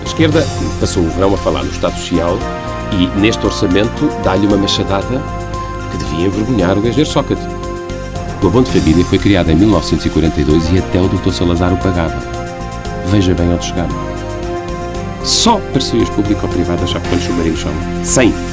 [0.00, 0.46] A esquerda
[0.80, 2.38] passou o verão a falar no Estado Social
[2.92, 5.20] e, neste orçamento, dá-lhe uma machadada
[5.90, 7.44] que devia envergonhar o engenheiro Sócrates.
[8.42, 11.32] O abono de família foi criado em 1942 e até o Dr.
[11.32, 12.16] Salazar o pagava.
[13.10, 13.94] Veja bem onde chegamos.
[15.24, 17.72] Só parcerias público-privadas já quantos submarinos são?
[18.04, 18.47] 100.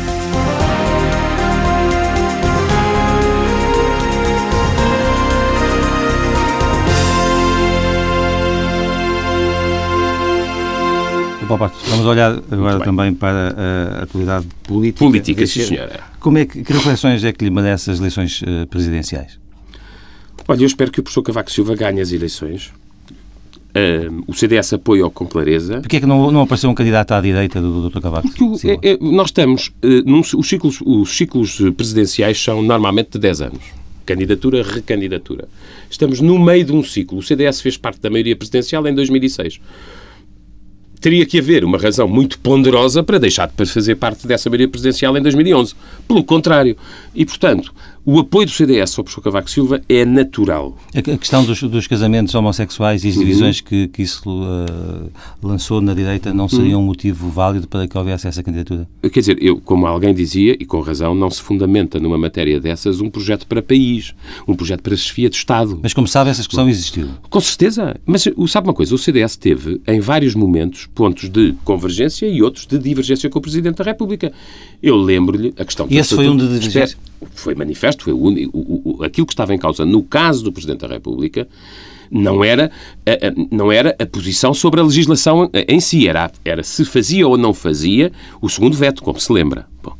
[11.95, 13.55] Vamos olhar agora também para
[13.99, 15.05] a atualidade política.
[15.05, 16.01] Política, sim, senhora.
[16.19, 19.39] Como é que, que reflexões é que lhe merece as eleições uh, presidenciais?
[20.45, 22.73] Olha, eu espero que o professor Cavaco Silva ganhe as eleições.
[23.69, 25.79] Uh, o CDS apoia-o com clareza.
[25.79, 28.01] Porquê é que não, não apareceu um candidato à direita do Dr.
[28.01, 28.79] Cavaco Silva?
[28.83, 29.69] É, é, nós estamos...
[29.81, 33.63] Uh, num, os, ciclos, os ciclos presidenciais são normalmente de 10 anos.
[34.05, 35.47] Candidatura, recandidatura.
[35.89, 37.19] Estamos no meio de um ciclo.
[37.19, 39.61] O CDS fez parte da maioria presidencial em 2006
[40.99, 45.17] teria que haver uma razão muito ponderosa para deixar de fazer parte dessa maioria presidencial
[45.17, 45.75] em 2011.
[46.07, 46.75] Pelo contrário.
[47.13, 47.73] E, portanto,
[48.05, 50.77] o apoio do CDS ao professor Cavaco Silva é natural.
[50.93, 53.65] A questão dos, dos casamentos homossexuais e as divisões uhum.
[53.65, 55.09] que, que, isso uh,
[55.41, 56.83] lançou na direita não seria uhum.
[56.83, 58.87] um motivo válido para que houvesse essa candidatura?
[59.01, 63.01] Quer dizer, eu, como alguém dizia, e com razão, não se fundamenta numa matéria dessas
[63.01, 64.13] um projeto para país,
[64.47, 65.79] um projeto para chefia de Estado.
[65.81, 67.09] Mas, como sabe, essa discussão existiu.
[67.27, 67.95] Com certeza.
[68.05, 68.93] Mas sabe uma coisa?
[68.93, 73.41] O CDS teve, em vários momentos, pontos de convergência e outros de divergência com o
[73.41, 74.31] Presidente da República.
[74.81, 75.87] Eu lembro-lhe a questão...
[75.89, 76.97] E esse foi um de divergência?
[77.33, 80.81] Foi manifesto, foi o, o, o, aquilo que estava em causa no caso do Presidente
[80.81, 81.47] da República
[82.11, 82.71] não era,
[83.05, 87.37] a, não era a posição sobre a legislação em si, era, era se fazia ou
[87.37, 89.67] não fazia o segundo veto, como se lembra.
[89.81, 89.95] Bom,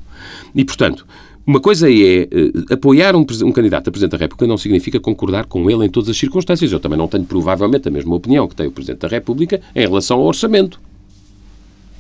[0.54, 1.06] e, portanto,
[1.46, 5.46] uma coisa é uh, apoiar um, um, candidato a Presidente da República não significa concordar
[5.46, 6.72] com ele em todas as circunstâncias.
[6.72, 9.82] Eu também não tenho provavelmente a mesma opinião que tem o Presidente da República em
[9.82, 10.80] relação ao orçamento.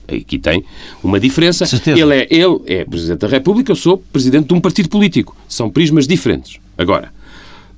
[0.07, 0.63] Aqui tem
[1.03, 1.65] uma diferença.
[1.87, 5.35] Ele é, ele é Presidente da República, eu sou Presidente de um partido político.
[5.47, 6.59] São prismas diferentes.
[6.77, 7.13] Agora,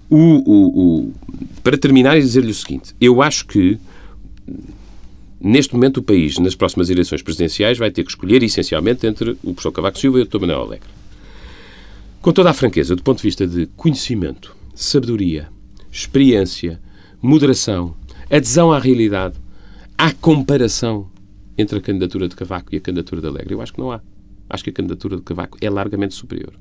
[0.10, 1.14] o, o, o,
[1.64, 3.78] para terminar e dizer-lhe o seguinte, eu acho que
[5.40, 9.54] neste momento o país, nas próximas eleições presidenciais, vai ter que escolher essencialmente entre o
[9.54, 10.40] professor Cavaco Silva e o Dr.
[10.40, 10.90] Manuel Alegre.
[12.22, 15.48] Com toda a franqueza, do ponto de vista de conhecimento, sabedoria,
[15.92, 16.80] experiência,
[17.22, 17.96] moderação,
[18.30, 19.36] adesão à realidade,
[19.98, 21.08] à comparação
[21.58, 23.54] entre a candidatura de Cavaco e a candidatura de Alegre?
[23.54, 24.02] Eu acho que não há.
[24.50, 26.54] Acho que a candidatura de Cavaco é largamente superior.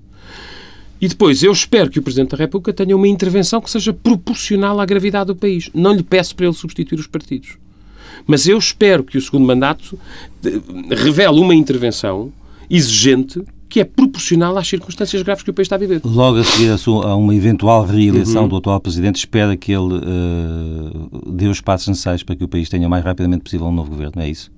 [1.01, 4.81] E depois, eu espero que o Presidente da República tenha uma intervenção que seja proporcional
[4.81, 5.71] à gravidade do país.
[5.75, 7.59] Não lhe peço para ele substituir os partidos.
[8.27, 9.99] Mas eu espero que o segundo mandato
[10.91, 12.33] revele uma intervenção
[12.71, 16.01] exigente que é proporcional às circunstâncias graves que o país está a viver.
[16.05, 18.49] Logo a seguir a uma eventual reeleição uhum.
[18.49, 22.69] do atual Presidente, espera que ele uh, dê os passos necessários para que o país
[22.69, 24.51] tenha o mais rapidamente possível um novo governo, é isso?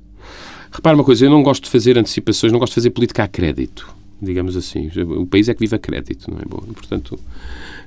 [0.71, 3.29] Repara uma coisa, eu não gosto de fazer antecipações, não gosto de fazer política a
[3.29, 3.89] crédito,
[4.21, 4.91] digamos assim.
[4.97, 6.43] O país é que vive a crédito, não é?
[6.47, 7.19] Bom, portanto,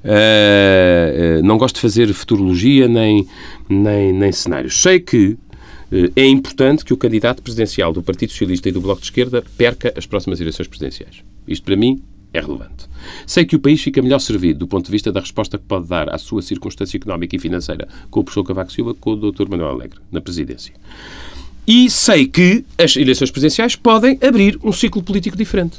[0.03, 3.27] uh, não gosto de fazer futurologia nem,
[3.69, 4.81] nem, nem cenários.
[4.81, 5.37] Sei que
[5.91, 9.43] uh, é importante que o candidato presidencial do Partido Socialista e do Bloco de Esquerda
[9.57, 11.23] perca as próximas eleições presidenciais.
[11.47, 12.01] Isto, para mim,
[12.33, 12.87] é relevante.
[13.25, 15.87] Sei que o país fica melhor servido do ponto de vista da resposta que pode
[15.87, 19.49] dar à sua circunstância económica e financeira com o professor Cavaco Silva, com o Dr.
[19.49, 20.73] Manuel Alegre, na presidência.
[21.67, 25.78] E sei que as eleições presidenciais podem abrir um ciclo político diferente.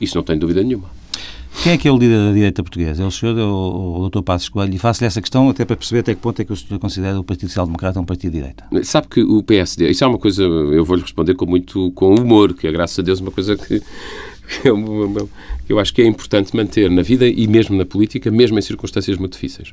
[0.00, 0.90] Isso não tenho dúvida nenhuma.
[1.62, 3.02] Quem é que é o líder da direita portuguesa?
[3.02, 4.22] É o senhor ou o Dr.
[4.22, 4.74] Passos Coelho?
[4.74, 7.18] E faço-lhe essa questão até para perceber até que ponto é que o senhor considera
[7.18, 8.64] o Partido Social Democrata um partido de direita.
[8.82, 12.54] Sabe que o PSD, isso é uma coisa, eu vou-lhe responder com muito com humor,
[12.54, 16.90] que é graças a Deus uma coisa que, que eu acho que é importante manter
[16.90, 19.72] na vida e mesmo na política, mesmo em circunstâncias muito difíceis.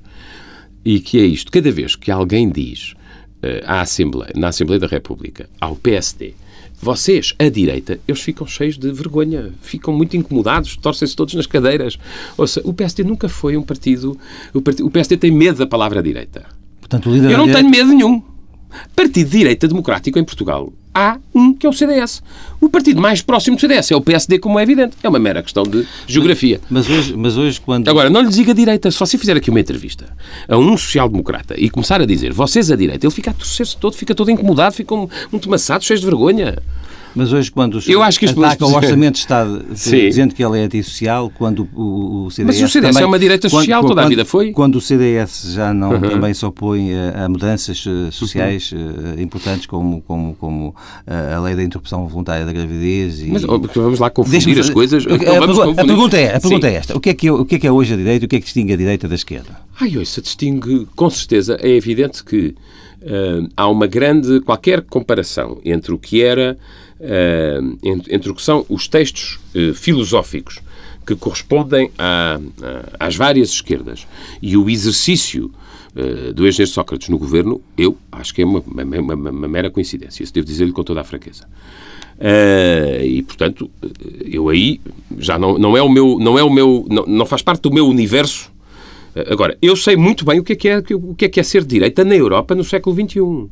[0.86, 2.94] E que é isto, cada vez que alguém diz
[3.66, 6.34] à Assembleia, na Assembleia da República, ao PSD,
[6.82, 12.00] vocês, a direita, eles ficam cheios de vergonha, ficam muito incomodados, torcem-se todos nas cadeiras.
[12.36, 14.18] Ou seja, o PSD nunca foi um partido.
[14.52, 16.44] O, PSD tem medo da palavra direita.
[16.80, 17.70] Portanto, o líder Eu não direita...
[17.70, 18.24] tenho medo nenhum.
[18.96, 22.22] Partido de Direita Democrático em Portugal há um que é o CDS.
[22.60, 24.96] O partido mais próximo do CDS é o PSD, como é evidente.
[25.02, 26.60] É uma mera questão de geografia.
[26.70, 27.88] Mas, mas hoje, mas hoje quando...
[27.88, 28.92] Agora, não lhe diga direita.
[28.92, 30.06] Se você fizer aqui uma entrevista
[30.48, 33.96] a um social-democrata e começar a dizer vocês a direita, ele fica a torcer-se todo,
[33.96, 36.58] fica todo incomodado, fica um, um tomaçado, cheio de vergonha.
[37.16, 40.60] Mas hoje, quando o eu acho que ataca o Orçamento de Estado dizendo que ele
[40.60, 42.60] é antissocial, quando o, o CDS.
[42.60, 44.52] Mas o CDS também, é uma direita social, quando, toda a vida foi.
[44.52, 46.02] Quando o CDS já não uhum.
[46.02, 49.22] também se opõe a, a mudanças eh, sociais uhum.
[49.22, 53.22] importantes, como, como, como a lei da interrupção voluntária da gravidez.
[53.22, 53.28] E...
[53.28, 55.06] Mas vamos lá confundir as coisas.
[55.06, 57.56] A, a, pergunta é, a pergunta é esta: o que é que, é, o que
[57.56, 59.16] é que é hoje a direita e o que é que distingue a direita da
[59.16, 59.60] esquerda?
[59.80, 62.56] Ai, hoje se distingue, com certeza, é evidente que
[63.02, 64.40] uh, há uma grande.
[64.42, 66.58] qualquer comparação entre o que era
[67.02, 70.60] uh, entre o que são os textos uh, filosóficos
[71.06, 72.40] que correspondem a,
[73.00, 74.06] às várias esquerdas
[74.40, 75.52] e o exercício
[75.96, 79.72] uh, do engenheiro Sócrates no governo, eu acho que é uma, uma, uma, uma mera
[79.72, 80.24] coincidência.
[80.24, 81.46] Isso devo dizer-lhe com toda a franqueza.
[82.20, 83.72] Uh, e portanto
[84.24, 84.80] eu aí
[85.18, 87.74] já não, não é o meu não é o meu não, não faz parte do
[87.74, 88.52] meu universo
[89.28, 91.44] agora eu sei muito bem o que é que é o que é que é
[91.44, 93.50] ser direita na Europa no século XXI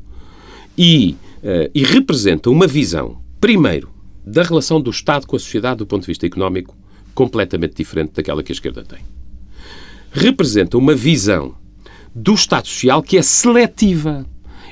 [0.78, 3.90] e uh, e representa uma visão primeiro,
[4.26, 6.78] da relação do Estado com a sociedade do ponto de vista económico
[7.14, 9.00] completamente diferente daquela que a esquerda tem.
[10.12, 11.56] Representa uma visão
[12.14, 14.26] do Estado Social que é seletiva.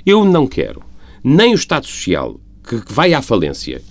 [0.05, 0.87] Eu não quero
[1.23, 3.81] nem o Estado Social que vai à falência,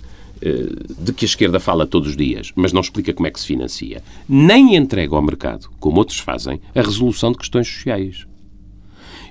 [0.41, 3.39] eh, de que a esquerda fala todos os dias, mas não explica como é que
[3.39, 8.25] se financia, nem entrega ao mercado, como outros fazem, a resolução de questões sociais.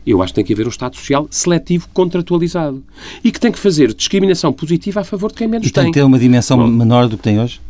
[0.07, 2.83] Eu acho que tem que haver um Estado Social seletivo, contratualizado.
[3.25, 5.85] E que tem que fazer discriminação positiva a favor de quem menos e tem.
[5.85, 7.61] tem que ter uma dimensão Bom, menor do que tem hoje?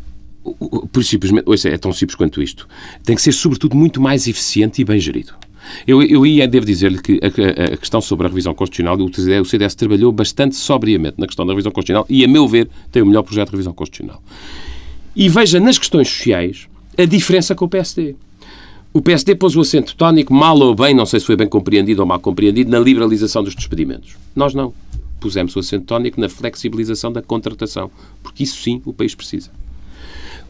[0.91, 2.67] Por simplesmente, ouça, é tão simples quanto isto.
[3.03, 5.33] Tem que ser, sobretudo, muito mais eficiente e bem gerido.
[5.85, 9.75] Eu, eu ia, devo dizer-lhe que a, a, questão sobre a revisão constitucional, o CDS
[9.75, 13.23] trabalhou bastante sobriamente na questão da revisão constitucional e, a meu ver, tem o melhor
[13.23, 14.21] projeto de revisão constitucional.
[15.15, 18.15] E veja nas questões sociais a diferença com o PSD.
[18.93, 22.01] O PSD pôs o acento tónico, mal ou bem, não sei se foi bem compreendido
[22.01, 24.15] ou mal compreendido, na liberalização dos despedimentos.
[24.35, 24.73] Nós não.
[25.19, 27.89] Pusemos o acento tónico na flexibilização da contratação,
[28.23, 29.51] porque isso sim o país precisa.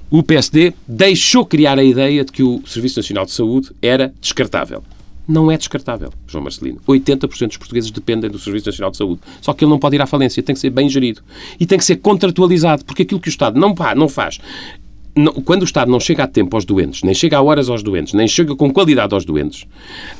[0.10, 4.84] O PSD deixou criar a ideia de que o Serviço Nacional de Saúde era descartável.
[5.28, 6.80] Não é descartável, João Marcelino.
[6.88, 9.20] 80% dos portugueses dependem do Serviço Nacional de Saúde.
[9.42, 11.22] Só que ele não pode ir à falência, tem que ser bem gerido.
[11.60, 14.40] E tem que ser contratualizado, porque aquilo que o Estado não, não faz
[15.18, 17.82] não, quando o Estado não chega a tempo aos doentes, nem chega a horas aos
[17.82, 19.66] doentes, nem chega com qualidade aos doentes,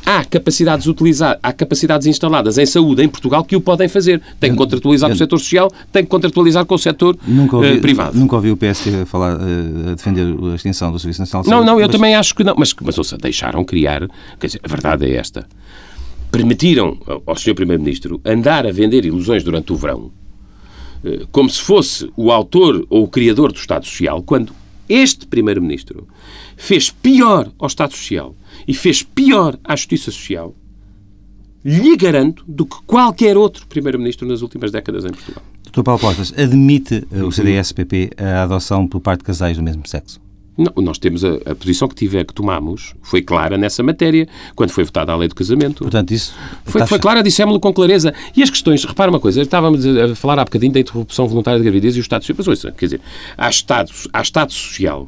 [0.06, 4.22] há capacidades utilizadas, há capacidades instaladas em saúde em Portugal que o podem fazer.
[4.40, 7.18] Tem que contratualizar com o setor social, tem que contratualizar com o setor
[7.54, 8.18] ouvi, uh, privado.
[8.18, 11.66] Nunca ouvi o PSD falar, uh, a defender a extinção do Serviço Nacional de Saúde.
[11.66, 11.96] Não, não, eu mas...
[11.96, 12.56] também acho que não.
[12.58, 14.08] Mas, mas ouça, deixaram criar.
[14.40, 15.48] Quer dizer, a verdade é esta.
[16.32, 17.54] Permitiram ao Sr.
[17.54, 20.12] Primeiro-Ministro andar a vender ilusões durante o verão,
[21.04, 24.52] eh, como se fosse o autor ou o criador do Estado Social, quando
[24.90, 26.08] este Primeiro-Ministro
[26.56, 28.36] fez pior ao Estado Social
[28.68, 30.56] e fez pior à Justiça Social,
[31.64, 35.44] lhe garanto, do que qualquer outro Primeiro-Ministro nas últimas décadas em Portugal.
[35.72, 35.84] Dr.
[35.84, 40.20] Paulo Portas, admite eh, o CDS-PP a adoção por parte de casais do mesmo sexo?
[40.58, 44.72] Não, nós temos a, a, posição que tiver que tomamos foi clara nessa matéria, quando
[44.72, 45.84] foi votada a lei do casamento.
[45.84, 46.34] Portanto, isso
[46.66, 48.14] foi, foi clara, dissemos-lo com clareza.
[48.36, 51.64] E as questões, repara uma coisa, estávamos a falar há bocadinho da interrupção voluntária de
[51.64, 52.36] gravidez e o Estado Social.
[52.40, 53.02] Mas ouça, quer dizer,
[53.38, 55.08] há Estado, há estado social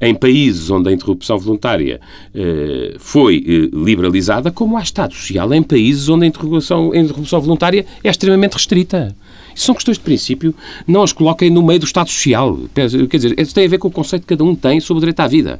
[0.00, 2.00] em países onde a interrupção voluntária
[2.34, 7.40] eh, foi eh, liberalizada, como há Estado social em países onde a interrupção, a interrupção
[7.40, 9.16] voluntária é extremamente restrita.
[9.56, 10.54] Isso são questões de princípio,
[10.86, 12.58] não as coloquem no meio do Estado Social.
[12.74, 15.00] Quer dizer, isso tem a ver com o conceito que cada um tem sobre o
[15.00, 15.58] direito à vida.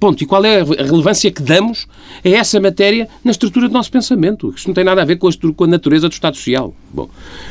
[0.00, 0.22] Ponto.
[0.22, 1.86] E qual é a relevância que damos
[2.24, 4.50] a essa matéria na estrutura do nosso pensamento?
[4.56, 6.74] Isto não tem nada a ver com a, com a natureza do Estado Social.
[6.90, 7.10] Bom,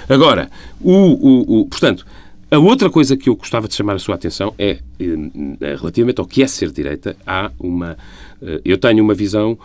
[0.09, 0.49] agora,
[0.81, 2.05] o, o, o, portanto,
[2.49, 6.25] a outra coisa que eu gostava de chamar a sua atenção é, eh, relativamente ao
[6.25, 7.97] que é ser direita, há uma.
[8.41, 9.59] Eh, eu tenho uma visão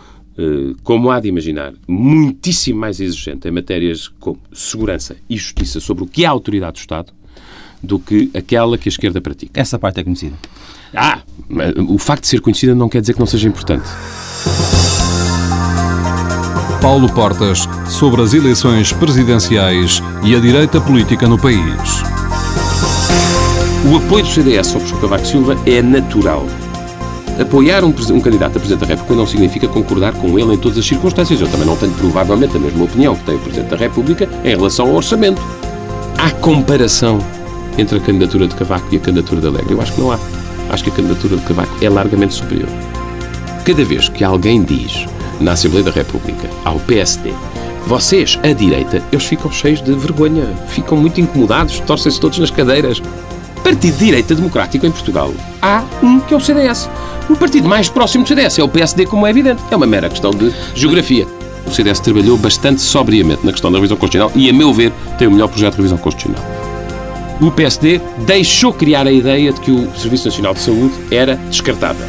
[0.82, 6.06] como há de imaginar, muitíssimo mais exigente em matérias como segurança e justiça sobre o
[6.06, 7.12] que é a autoridade do Estado
[7.82, 9.60] do que aquela que a esquerda pratica.
[9.60, 10.36] Essa parte é conhecida.
[10.94, 11.20] Ah,
[11.88, 13.88] O facto de ser conhecida não quer dizer que não seja importante.
[16.80, 22.02] Paulo Portas sobre as eleições presidenciais e a direita política no país.
[23.90, 26.46] O apoio do CDS ao professor Cavaco Silva é natural.
[27.40, 30.78] Apoiar um, um, candidato a Presidente da República não significa concordar com ele em todas
[30.78, 31.40] as circunstâncias.
[31.40, 34.56] Eu também não tenho provavelmente a mesma opinião que tem o Presidente da República em
[34.56, 35.40] relação ao orçamento.
[36.18, 37.18] Há comparação
[37.78, 39.72] entre a candidatura de Cavaco e a candidatura de Alegre?
[39.72, 40.18] Eu acho que não há.
[40.70, 42.68] Acho que a candidatura de Cavaco é largamente superior.
[43.64, 45.06] Cada vez que alguém diz
[45.40, 47.32] na Assembleia da República ao PSD
[47.86, 53.02] vocês, a direita, eles ficam cheios de vergonha, ficam muito incomodados, torcem-se todos nas cadeiras.
[53.62, 56.88] Partido de Direita Democrático em Portugal, há um que é o CDS.
[57.30, 59.62] O partido mais próximo do CDS é o PSD, como é evidente.
[59.70, 61.26] É uma mera questão de geografia.
[61.64, 65.28] O CDS trabalhou bastante sobriamente na questão da revisão constitucional e, a meu ver, tem
[65.28, 66.44] o melhor projeto de revisão constitucional.
[67.40, 72.06] O PSD deixou criar a ideia de que o Serviço Nacional de Saúde era descartável.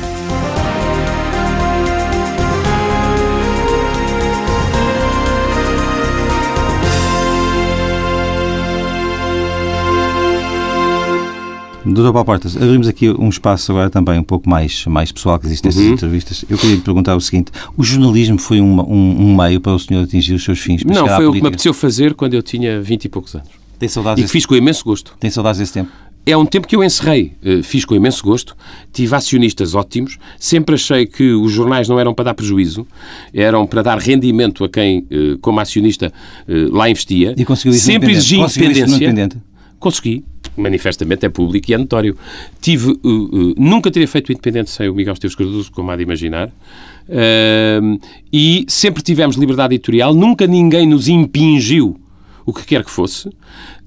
[11.93, 15.45] Doutor Paulo Portas, abrimos aqui um espaço agora também um pouco mais, mais pessoal que
[15.45, 15.93] existe nestas uhum.
[15.93, 16.45] entrevistas.
[16.49, 19.79] Eu queria lhe perguntar o seguinte: o jornalismo foi um, um, um meio para o
[19.79, 20.83] senhor atingir os seus fins?
[20.83, 23.49] Não, foi o que me apeteceu fazer quando eu tinha 20 e poucos anos.
[23.77, 24.23] Tem saudades?
[24.23, 25.15] E que fiz com imenso gosto.
[25.19, 25.91] Tem saudades desse tempo?
[26.25, 27.33] É um tempo que eu encerrei.
[27.43, 28.55] Eh, fiz com imenso gosto.
[28.93, 30.17] Tive acionistas ótimos.
[30.39, 32.87] Sempre achei que os jornais não eram para dar prejuízo,
[33.33, 36.13] eram para dar rendimento a quem, eh, como acionista,
[36.47, 37.35] eh, lá investia.
[37.37, 39.43] E conseguiu isso Sempre exigi independência.
[39.83, 40.23] Consegui
[40.55, 42.17] manifestamente é público e é notório.
[42.61, 45.97] Tive, uh, uh, nunca teria feito o Independente sem o Miguel Esteves Cardoso, como há
[45.97, 47.99] de imaginar, uh,
[48.31, 51.99] e sempre tivemos liberdade editorial, nunca ninguém nos impingiu
[52.45, 53.29] o que quer que fosse.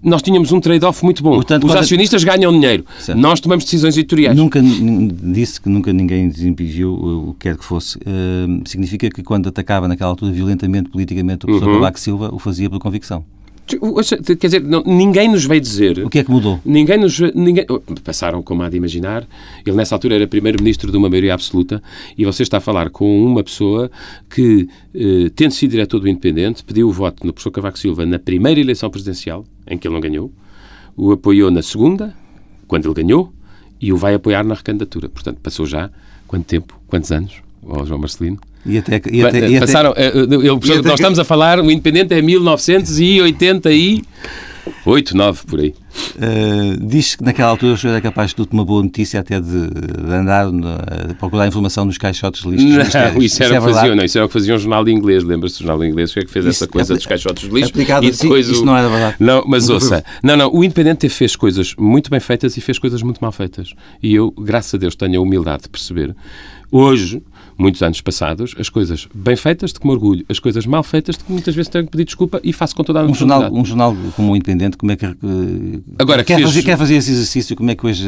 [0.02, 1.34] Nós tínhamos um trade-off muito bom.
[1.34, 2.84] Portanto, Os acionistas ganham dinheiro.
[2.98, 3.18] Certo.
[3.18, 4.36] Nós tomamos decisões editoriais.
[4.36, 7.98] Nunca disse que nunca ninguém desimpingiu o que quer que fosse.
[8.64, 11.92] Significa que quando atacava naquela altura violentamente, politicamente, o professor uhum.
[11.96, 13.24] Silva, o fazia por convicção.
[13.66, 15.98] Quer dizer, não, ninguém nos veio dizer.
[16.04, 16.60] O que é que mudou?
[16.64, 17.18] Ninguém nos.
[17.34, 17.66] Ninguém,
[18.04, 19.26] passaram, como há de imaginar.
[19.66, 21.82] Ele, nessa altura, era primeiro-ministro de uma maioria absoluta
[22.16, 23.90] e você está a falar com uma pessoa
[24.30, 28.18] que, eh, tendo sido diretor do Independente, pediu o voto no professor Cavaco Silva na
[28.18, 30.30] primeira eleição presidencial, em que ele não ganhou,
[30.96, 32.14] o apoiou na segunda,
[32.68, 33.32] quando ele ganhou,
[33.80, 35.08] e o vai apoiar na recandidatura.
[35.08, 35.90] Portanto, passou já
[36.26, 36.80] quanto tempo?
[36.86, 37.45] Quantos anos?
[37.68, 38.38] Ó João Marcelino?
[38.64, 41.70] E até, e até, e Passaram, até, eu, eu, nós até, estamos a falar, o
[41.70, 45.72] Independente é 1988, 9 por aí.
[46.16, 49.40] Uh, diz que naquela altura o senhor era capaz de ter uma boa notícia até
[49.40, 52.66] de, de andar a procurar informação nos caixotes de lixo.
[52.66, 54.90] Não, isso era, isso é faziam, não, isso era o que fazia um jornal de
[54.90, 55.22] inglês.
[55.22, 56.10] Lembra-se do jornal de inglês?
[56.10, 57.70] O que é que fez isso, essa coisa dos caixotes de lixo?
[57.70, 58.66] Aplicado e depois isso o...
[58.66, 59.14] não era verdade.
[59.20, 63.00] Não, mas ouça, não, não, o Independente fez coisas muito bem feitas e fez coisas
[63.00, 63.74] muito mal feitas.
[64.02, 66.16] E eu, graças a Deus, tenho a humildade de perceber.
[66.72, 67.22] Hoje,
[67.58, 71.16] muitos anos passados, as coisas bem feitas de que me orgulho, as coisas mal feitas
[71.16, 73.52] de que muitas vezes tenho que pedir desculpa e faço com toda a um jornal
[73.52, 75.06] Um jornal como o Independente, como é que...
[75.98, 76.46] Agora, quer, fez...
[76.46, 78.06] fazer, quer fazer esse exercício, como é que hoje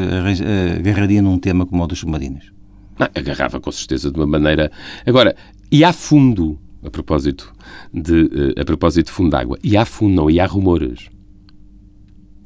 [0.79, 2.53] agarraria num tema como o dos submarinos?
[2.99, 4.71] Não, agarrava com certeza de uma maneira...
[5.07, 5.35] Agora,
[5.71, 7.53] e há fundo, a propósito
[7.93, 11.09] de, eh, a propósito de fundo de água, e há fundo não, e há rumores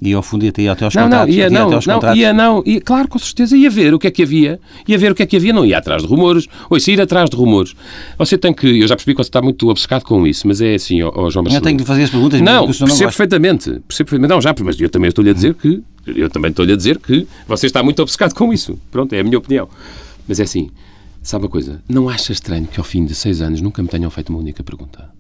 [0.05, 1.29] e ao fundo ia até aos não, contratos?
[1.29, 2.19] Não, ia, não, não, contratos.
[2.19, 5.13] ia não, ia, claro, com certeza, ia ver o que é que havia, ia ver
[5.13, 7.37] o que é que havia, não ia atrás de rumores, ou ia ir atrás de
[7.37, 7.75] rumores.
[8.19, 10.75] Você tem que, eu já percebi que você está muito obcecado com isso, mas é
[10.75, 11.55] assim, ó, ó João Marcelo.
[11.55, 14.81] Eu tenho que fazer as perguntas, não, percebo não perfeitamente, percebo perfeitamente, não, já, mas
[14.81, 18.03] eu também estou-lhe a dizer que, eu também estou-lhe a dizer que você está muito
[18.03, 19.69] obcecado com isso, pronto, é a minha opinião.
[20.27, 20.69] Mas é assim,
[21.23, 24.11] sabe uma coisa, não acha estranho que ao fim de seis anos nunca me tenham
[24.11, 25.11] feito uma única pergunta?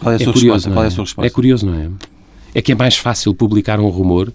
[0.00, 0.70] Qual é a, é sua, curioso, resposta?
[0.72, 1.26] Qual é a sua resposta?
[1.26, 1.88] É curioso, não é?
[2.56, 4.32] É que é mais fácil publicar um rumor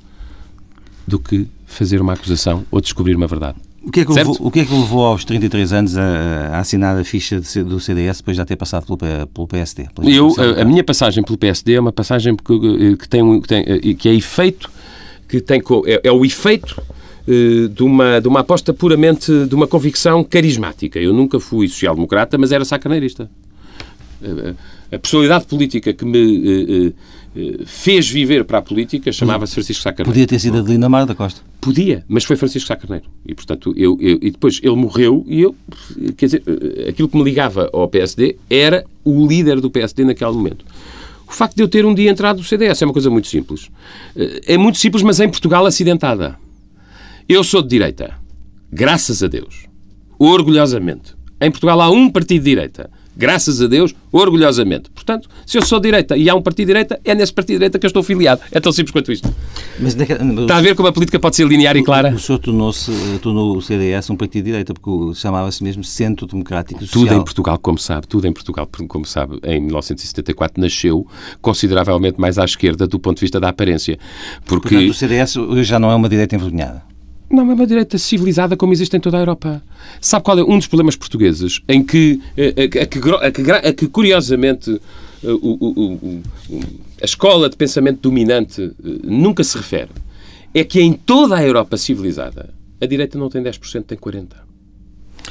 [1.08, 3.58] do que fazer uma acusação ou descobrir uma verdade.
[3.84, 6.04] O que, é que levou, o que é que levou aos 33 anos a,
[6.50, 9.88] a assinar a ficha de, do CDS depois de já ter passado pelo, pelo PSD?
[10.04, 13.64] Eu, a, a, minha passagem pelo PSD é uma passagem que, que, tem, que, tem,
[13.66, 14.70] eh, que é efeito,
[15.28, 16.80] que tem, é, é o efeito
[17.28, 21.00] eh, de uma, de uma aposta puramente, de uma convicção carismática.
[21.00, 23.28] Eu nunca fui social-democrata, mas era sacaneirista.
[24.22, 24.54] Eh,
[24.92, 26.94] a personalidade política que me eh,
[27.66, 30.12] fez viver para a política chamava-se Francisco Sá Carneiro.
[30.12, 31.42] Podia ter sido Adelina Mar da Costa.
[31.62, 33.06] Podia, mas foi Francisco Sá Carneiro.
[33.26, 35.56] E, portanto, eu, eu, e depois ele morreu e eu,
[36.18, 40.32] quer dizer, eh, aquilo que me ligava ao PSD era o líder do PSD naquele
[40.32, 40.66] momento.
[41.28, 43.70] O facto de eu ter um dia entrado no CDS é uma coisa muito simples.
[44.16, 46.38] Eh, é muito simples, mas em Portugal acidentada.
[47.30, 48.14] Eu sou de direita.
[48.70, 49.68] Graças a Deus.
[50.20, 51.16] Orgulhosamente.
[51.40, 52.90] Em Portugal há um partido de direita.
[53.16, 54.90] Graças a Deus, orgulhosamente.
[54.90, 57.86] Portanto, se eu sou direita e há um partido direita, é nesse partido direita que
[57.86, 58.42] eu estou filiado.
[58.52, 59.34] É tão simples quanto isto.
[59.80, 62.12] Mas, Está a ver como a política pode ser linear e clara?
[62.12, 62.92] O, o senhor tornou-se,
[63.22, 67.04] tornou o CDS um partido direita, porque chamava-se mesmo Centro Democrático Social.
[67.04, 71.06] Tudo em Portugal, como sabe, tudo em Portugal, como sabe, em 1974 nasceu
[71.42, 74.00] consideravelmente mais à esquerda do ponto de vista da aparência.
[74.46, 74.70] Porque...
[74.70, 75.36] Portanto, o CDS
[75.68, 76.92] já não é uma direita envergonhada.
[77.32, 79.64] Não, é uma direita civilizada como existe em toda a Europa.
[80.00, 83.74] Sabe qual é um dos problemas portugueses em que, a, eh, a, a, que, a
[83.74, 84.80] que, curiosamente,
[85.24, 86.22] eh, o, o, o,
[87.02, 89.90] a escola de pensamento dominante eh, nunca se refere?
[90.54, 94.28] É que em toda a Europa civilizada, a direita não tem 10%, tem 40%.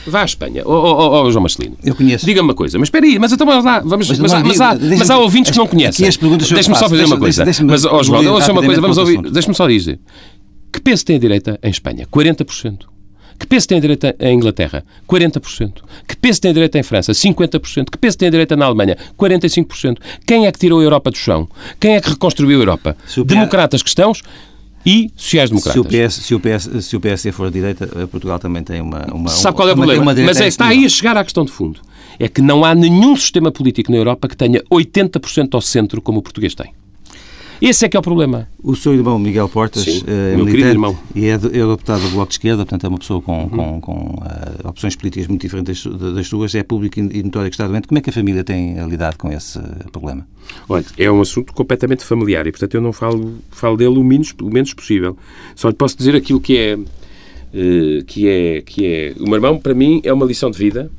[0.07, 0.63] Vá à Espanha.
[0.65, 1.77] Ó oh, oh, oh, João Marcelino.
[1.85, 2.25] Eu conheço.
[2.25, 2.79] Diga-me uma coisa.
[2.79, 3.81] Mas espera aí, mas então vamos lá.
[3.81, 6.05] Vamos, mas, mas, há, mas, há, mas há ouvintes que não conhecem.
[6.05, 7.45] Deixa-me só fazer uma coisa.
[7.45, 8.81] Mas, ó João, deixa uma coisa.
[8.81, 9.21] Vamos ouvir.
[9.31, 9.99] Deixa-me só dizer.
[10.73, 12.07] Que peso tem a direita em Espanha?
[12.07, 12.91] 40%.
[13.39, 14.85] Que peso tem a direita em Inglaterra?
[15.09, 15.73] 40%.
[16.07, 17.13] Que peso tem a direita em França?
[17.13, 17.91] 50%.
[17.91, 18.99] Que peso tem a direita na Alemanha?
[19.19, 19.97] 45%.
[20.27, 21.49] Quem é que tirou a Europa do chão?
[21.81, 22.97] Quem é que reconstruiu a Europa?
[23.25, 24.23] Democratas cristãos
[24.85, 25.73] e sociais-democratas.
[25.73, 28.83] Se, o PS, se, o PS, se o PSD for a direita, Portugal também tem
[28.83, 29.07] uma...
[29.13, 30.05] uma Sabe qual é o problema?
[30.05, 31.81] Mas é, está aí a chegar à questão de fundo.
[32.19, 36.19] É que não há nenhum sistema político na Europa que tenha 80% ao centro como
[36.19, 36.75] o português tem.
[37.61, 38.49] Esse é que é o problema.
[38.63, 40.99] O seu irmão Miguel Portas Sim, é militante irmão.
[41.15, 43.51] e é, é deputado do Bloco de Esquerda, portanto é uma pessoa com, uhum.
[43.51, 47.55] com, com uh, opções políticas muito diferentes das, das suas, é público e notório que
[47.55, 47.87] está doente.
[47.87, 49.61] Como é que a família tem lidado com esse
[49.93, 50.27] problema?
[50.69, 54.35] Olha, é um assunto completamente familiar e, portanto, eu não falo, falo dele o menos,
[54.41, 55.17] o menos possível.
[55.55, 59.15] Só lhe posso dizer aquilo que é, uh, que é, que é...
[59.21, 60.91] O meu irmão, para mim, é uma lição de vida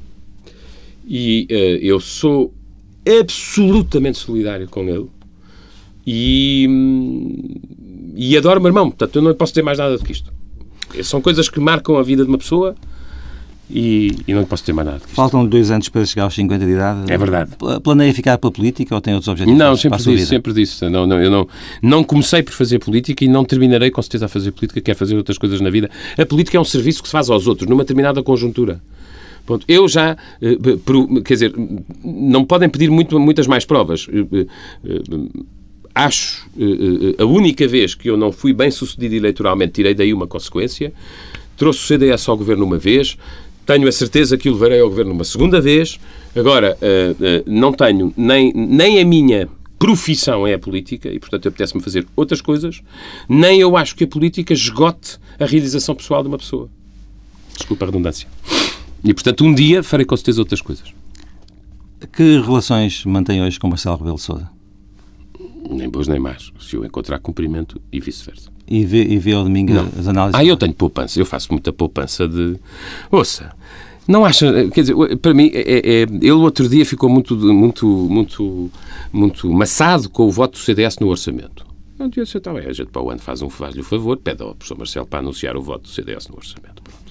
[1.08, 2.54] e uh, eu sou
[3.04, 5.10] absolutamente solidário com ele
[6.06, 6.68] e,
[8.16, 8.90] e adoro o meu irmão.
[8.90, 10.32] Portanto, eu não posso dizer mais nada do que isto.
[11.04, 12.76] São coisas que marcam a vida de uma pessoa
[13.74, 15.02] e, e não posso dizer mais nada.
[15.08, 17.12] Faltam dois anos para chegar aos 50 de idade.
[17.12, 17.52] É verdade.
[17.82, 19.58] Planeia ficar pela política ou tem outros objetivos?
[19.58, 20.90] Não, sempre disse, sempre disse.
[20.90, 21.48] Não, não, eu não,
[21.82, 25.16] não comecei por fazer política e não terminarei com certeza a fazer política, quer fazer
[25.16, 25.90] outras coisas na vida.
[26.18, 28.82] A política é um serviço que se faz aos outros, numa determinada conjuntura.
[29.46, 29.66] Ponto.
[29.68, 30.56] Eu já, eh,
[31.26, 31.54] quer dizer,
[32.04, 34.46] não podem pedir muito, muitas mais provas eh,
[34.86, 35.02] eh,
[35.94, 40.14] acho, eh, eh, a única vez que eu não fui bem sucedido eleitoralmente, tirei daí
[40.14, 40.94] uma consequência,
[41.58, 43.18] trouxe o CDS ao governo uma vez,
[43.66, 46.00] tenho a certeza que o levarei ao governo uma segunda vez,
[46.36, 49.48] agora eh, não tenho nem, nem a minha
[49.82, 52.82] profissão é a política e, portanto, apetece-me fazer outras coisas,
[53.28, 56.70] nem eu acho que a política esgote a realização pessoal de uma pessoa.
[57.58, 58.28] Desculpa a redundância.
[59.04, 60.94] E, portanto, um dia farei com certeza outras coisas.
[62.14, 64.61] Que relações mantém hoje com Marcelo Rebelo Sousa?
[65.76, 68.50] Nem boas nem más, se eu encontrar cumprimento e vice-versa.
[68.68, 69.90] E vê, e vê ao domingo não.
[69.98, 70.40] as análises?
[70.40, 72.58] Ah, eu tenho poupança, eu faço muita poupança de...
[73.12, 73.54] Ouça,
[74.08, 78.72] não acha, quer dizer, para mim, é, é, ele outro dia ficou muito, muito, muito,
[79.12, 81.66] muito maçado com o voto do CDS no orçamento.
[82.10, 84.42] Tinha de está bem, a gente para o ano faz um faz-lhe o favor, pede
[84.42, 86.82] ao professor Marcelo para anunciar o voto do CDS no orçamento.
[86.82, 87.02] Pronto.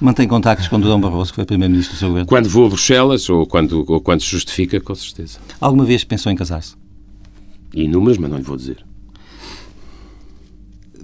[0.00, 2.28] Mantém contactos com o Dom Barroso, que foi Primeiro-Ministro do seu governo?
[2.28, 5.38] Quando vou a Bruxelas ou quando, ou quando se justifica, com certeza.
[5.60, 6.74] Alguma vez pensou em casar-se?
[7.74, 8.84] Inúmeras, mas não lhe vou dizer.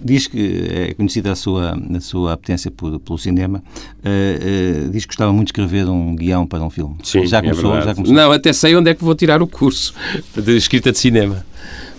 [0.03, 3.63] Diz que é conhecida a sua, a sua apetência por, pelo cinema.
[3.99, 6.97] Uh, uh, diz que gostava muito de escrever um guião para um filme.
[7.03, 8.17] Sim, já é começou, é já começou?
[8.17, 9.95] Não, até sei onde é que vou tirar o curso
[10.35, 11.45] de escrita de cinema.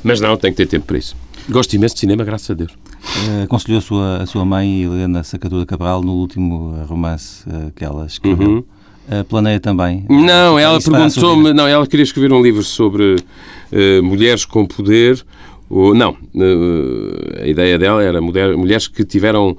[0.03, 1.15] Mas não, tenho que ter tempo para isso.
[1.47, 2.71] Gosto imenso de cinema, graças a Deus.
[2.71, 7.85] Uh, aconselhou a sua, a sua mãe, Helena Sacadura Cabral, no último romance uh, que
[7.85, 8.49] ela escreveu.
[8.49, 8.63] Uhum.
[9.09, 10.05] Uh, planeia também?
[10.09, 11.53] Não, ela perguntou-me...
[11.53, 15.23] Não, ela queria escrever um livro sobre uh, mulheres com poder.
[15.69, 19.57] Ou, não, uh, a ideia dela era mulher, mulheres que tiveram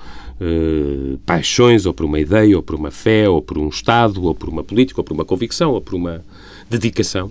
[1.25, 4.49] paixões ou por uma ideia, ou por uma fé, ou por um Estado, ou por
[4.49, 6.25] uma política, ou por uma convicção, ou por uma
[6.69, 7.31] dedicação.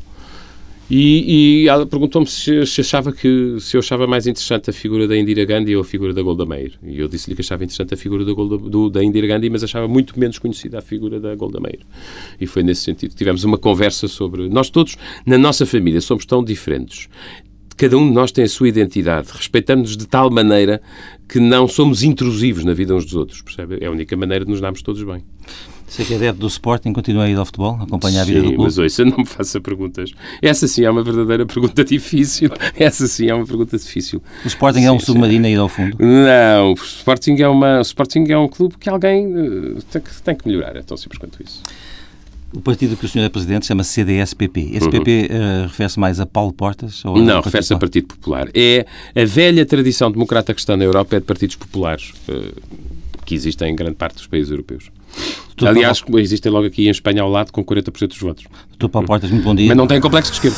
[0.93, 5.07] E, e ela perguntou-me se, se, achava que se eu achava mais interessante a figura
[5.07, 6.73] da Indira Gandhi ou a figura da Golda Meir.
[6.83, 9.63] E eu disse-lhe que achava interessante a figura da, Golda, do, da Indira Gandhi, mas
[9.63, 11.79] achava muito menos conhecida a figura da Golda Meir.
[12.41, 13.15] E foi nesse sentido.
[13.15, 14.49] Tivemos uma conversa sobre.
[14.49, 17.07] Nós todos, na nossa família, somos tão diferentes
[17.77, 19.29] cada um de nós tem a sua identidade.
[19.33, 20.79] Respeitamos-nos de tal maneira
[21.27, 23.79] que não somos intrusivos na vida uns dos outros, percebe?
[23.81, 25.23] É a única maneira de nos darmos todos bem.
[25.91, 28.45] Sei que é adepto do Sporting, continua a ir ao futebol, acompanhar a vida sim,
[28.45, 28.63] do clube.
[28.63, 30.13] mas ouça, não me faça perguntas.
[30.41, 32.49] Essa sim é uma verdadeira pergunta difícil.
[32.79, 34.23] Essa sim é uma pergunta difícil.
[34.45, 35.97] O Sporting sim, é um submarino a ir ao fundo?
[35.99, 40.21] Não, o Sporting é, uma, o Sporting é um clube que alguém uh, tem, que,
[40.21, 41.61] tem que melhorar, é tão simples quanto isso.
[42.53, 44.69] O partido que o senhor é presidente chama-se CDS-PP.
[44.71, 44.91] Esse uhum.
[44.91, 47.03] PP uh, refere-se mais a Paulo Portas?
[47.03, 48.47] Ou não, refere-se a Partido Popular.
[48.53, 52.13] É a velha tradição democrata que está na Europa é de partidos populares.
[52.29, 52.53] Uh,
[53.25, 54.91] que existem em grande parte dos países europeus.
[55.57, 56.19] Doutor Aliás, Paulo...
[56.19, 58.45] existem logo aqui em Espanha ao lado com 40% dos votos.
[58.69, 59.67] Doutor Paulo Portas, muito bom dia.
[59.67, 60.57] Mas não tem complexo de esquerda.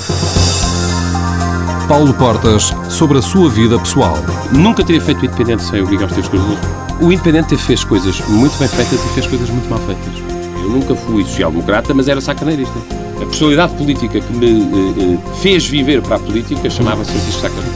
[1.87, 4.15] Paulo Portas, sobre a sua vida pessoal.
[4.51, 6.57] Nunca teria feito o Independente sem obrigar os teus coisas.
[7.01, 10.33] O Independente fez coisas muito bem feitas e fez coisas muito mal feitas.
[10.63, 12.73] Eu nunca fui social-democrata, mas era sacaneirista.
[13.21, 17.75] A personalidade política que me eh, eh fez viver para a política chamava-se Francisco Sacaneiro.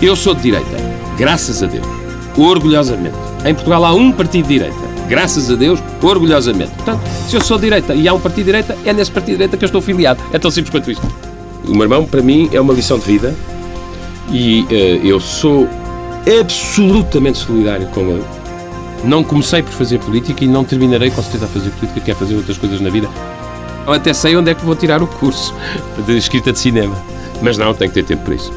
[0.00, 0.76] Eu sou de direita,
[1.18, 1.86] graças a Deus,
[2.36, 3.16] orgulhosamente.
[3.44, 6.72] Em Portugal há um partido de direita, graças a Deus, orgulhosamente.
[6.72, 9.36] Portanto, se eu sou direita e há um partido de direita, é nesse partido de
[9.36, 10.22] direita que eu estou filiado.
[10.32, 11.06] É tão simples quanto isto.
[11.66, 13.34] O meu irmão, para mim, é uma lição de vida
[14.30, 15.68] e uh, eu sou
[16.40, 18.24] absolutamente solidário com ele.
[19.04, 22.34] Não comecei por fazer política e não terminarei com certeza a fazer política, quer fazer
[22.34, 23.08] outras coisas na vida.
[23.86, 25.54] Eu até sei onde é que vou tirar o curso
[26.06, 26.96] de escrita de cinema,
[27.42, 28.50] mas não, tenho que ter tempo para isso.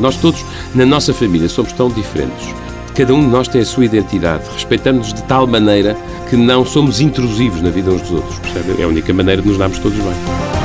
[0.00, 0.42] Nós todos,
[0.74, 2.54] na nossa família, somos tão diferentes.
[2.98, 4.42] Cada um de nós tem a sua identidade.
[4.52, 5.96] Respeitamos-nos de tal maneira
[6.28, 8.40] que não somos intrusivos na vida uns dos outros.
[8.40, 8.82] Percebe?
[8.82, 10.57] É a única maneira de nos darmos todos bem.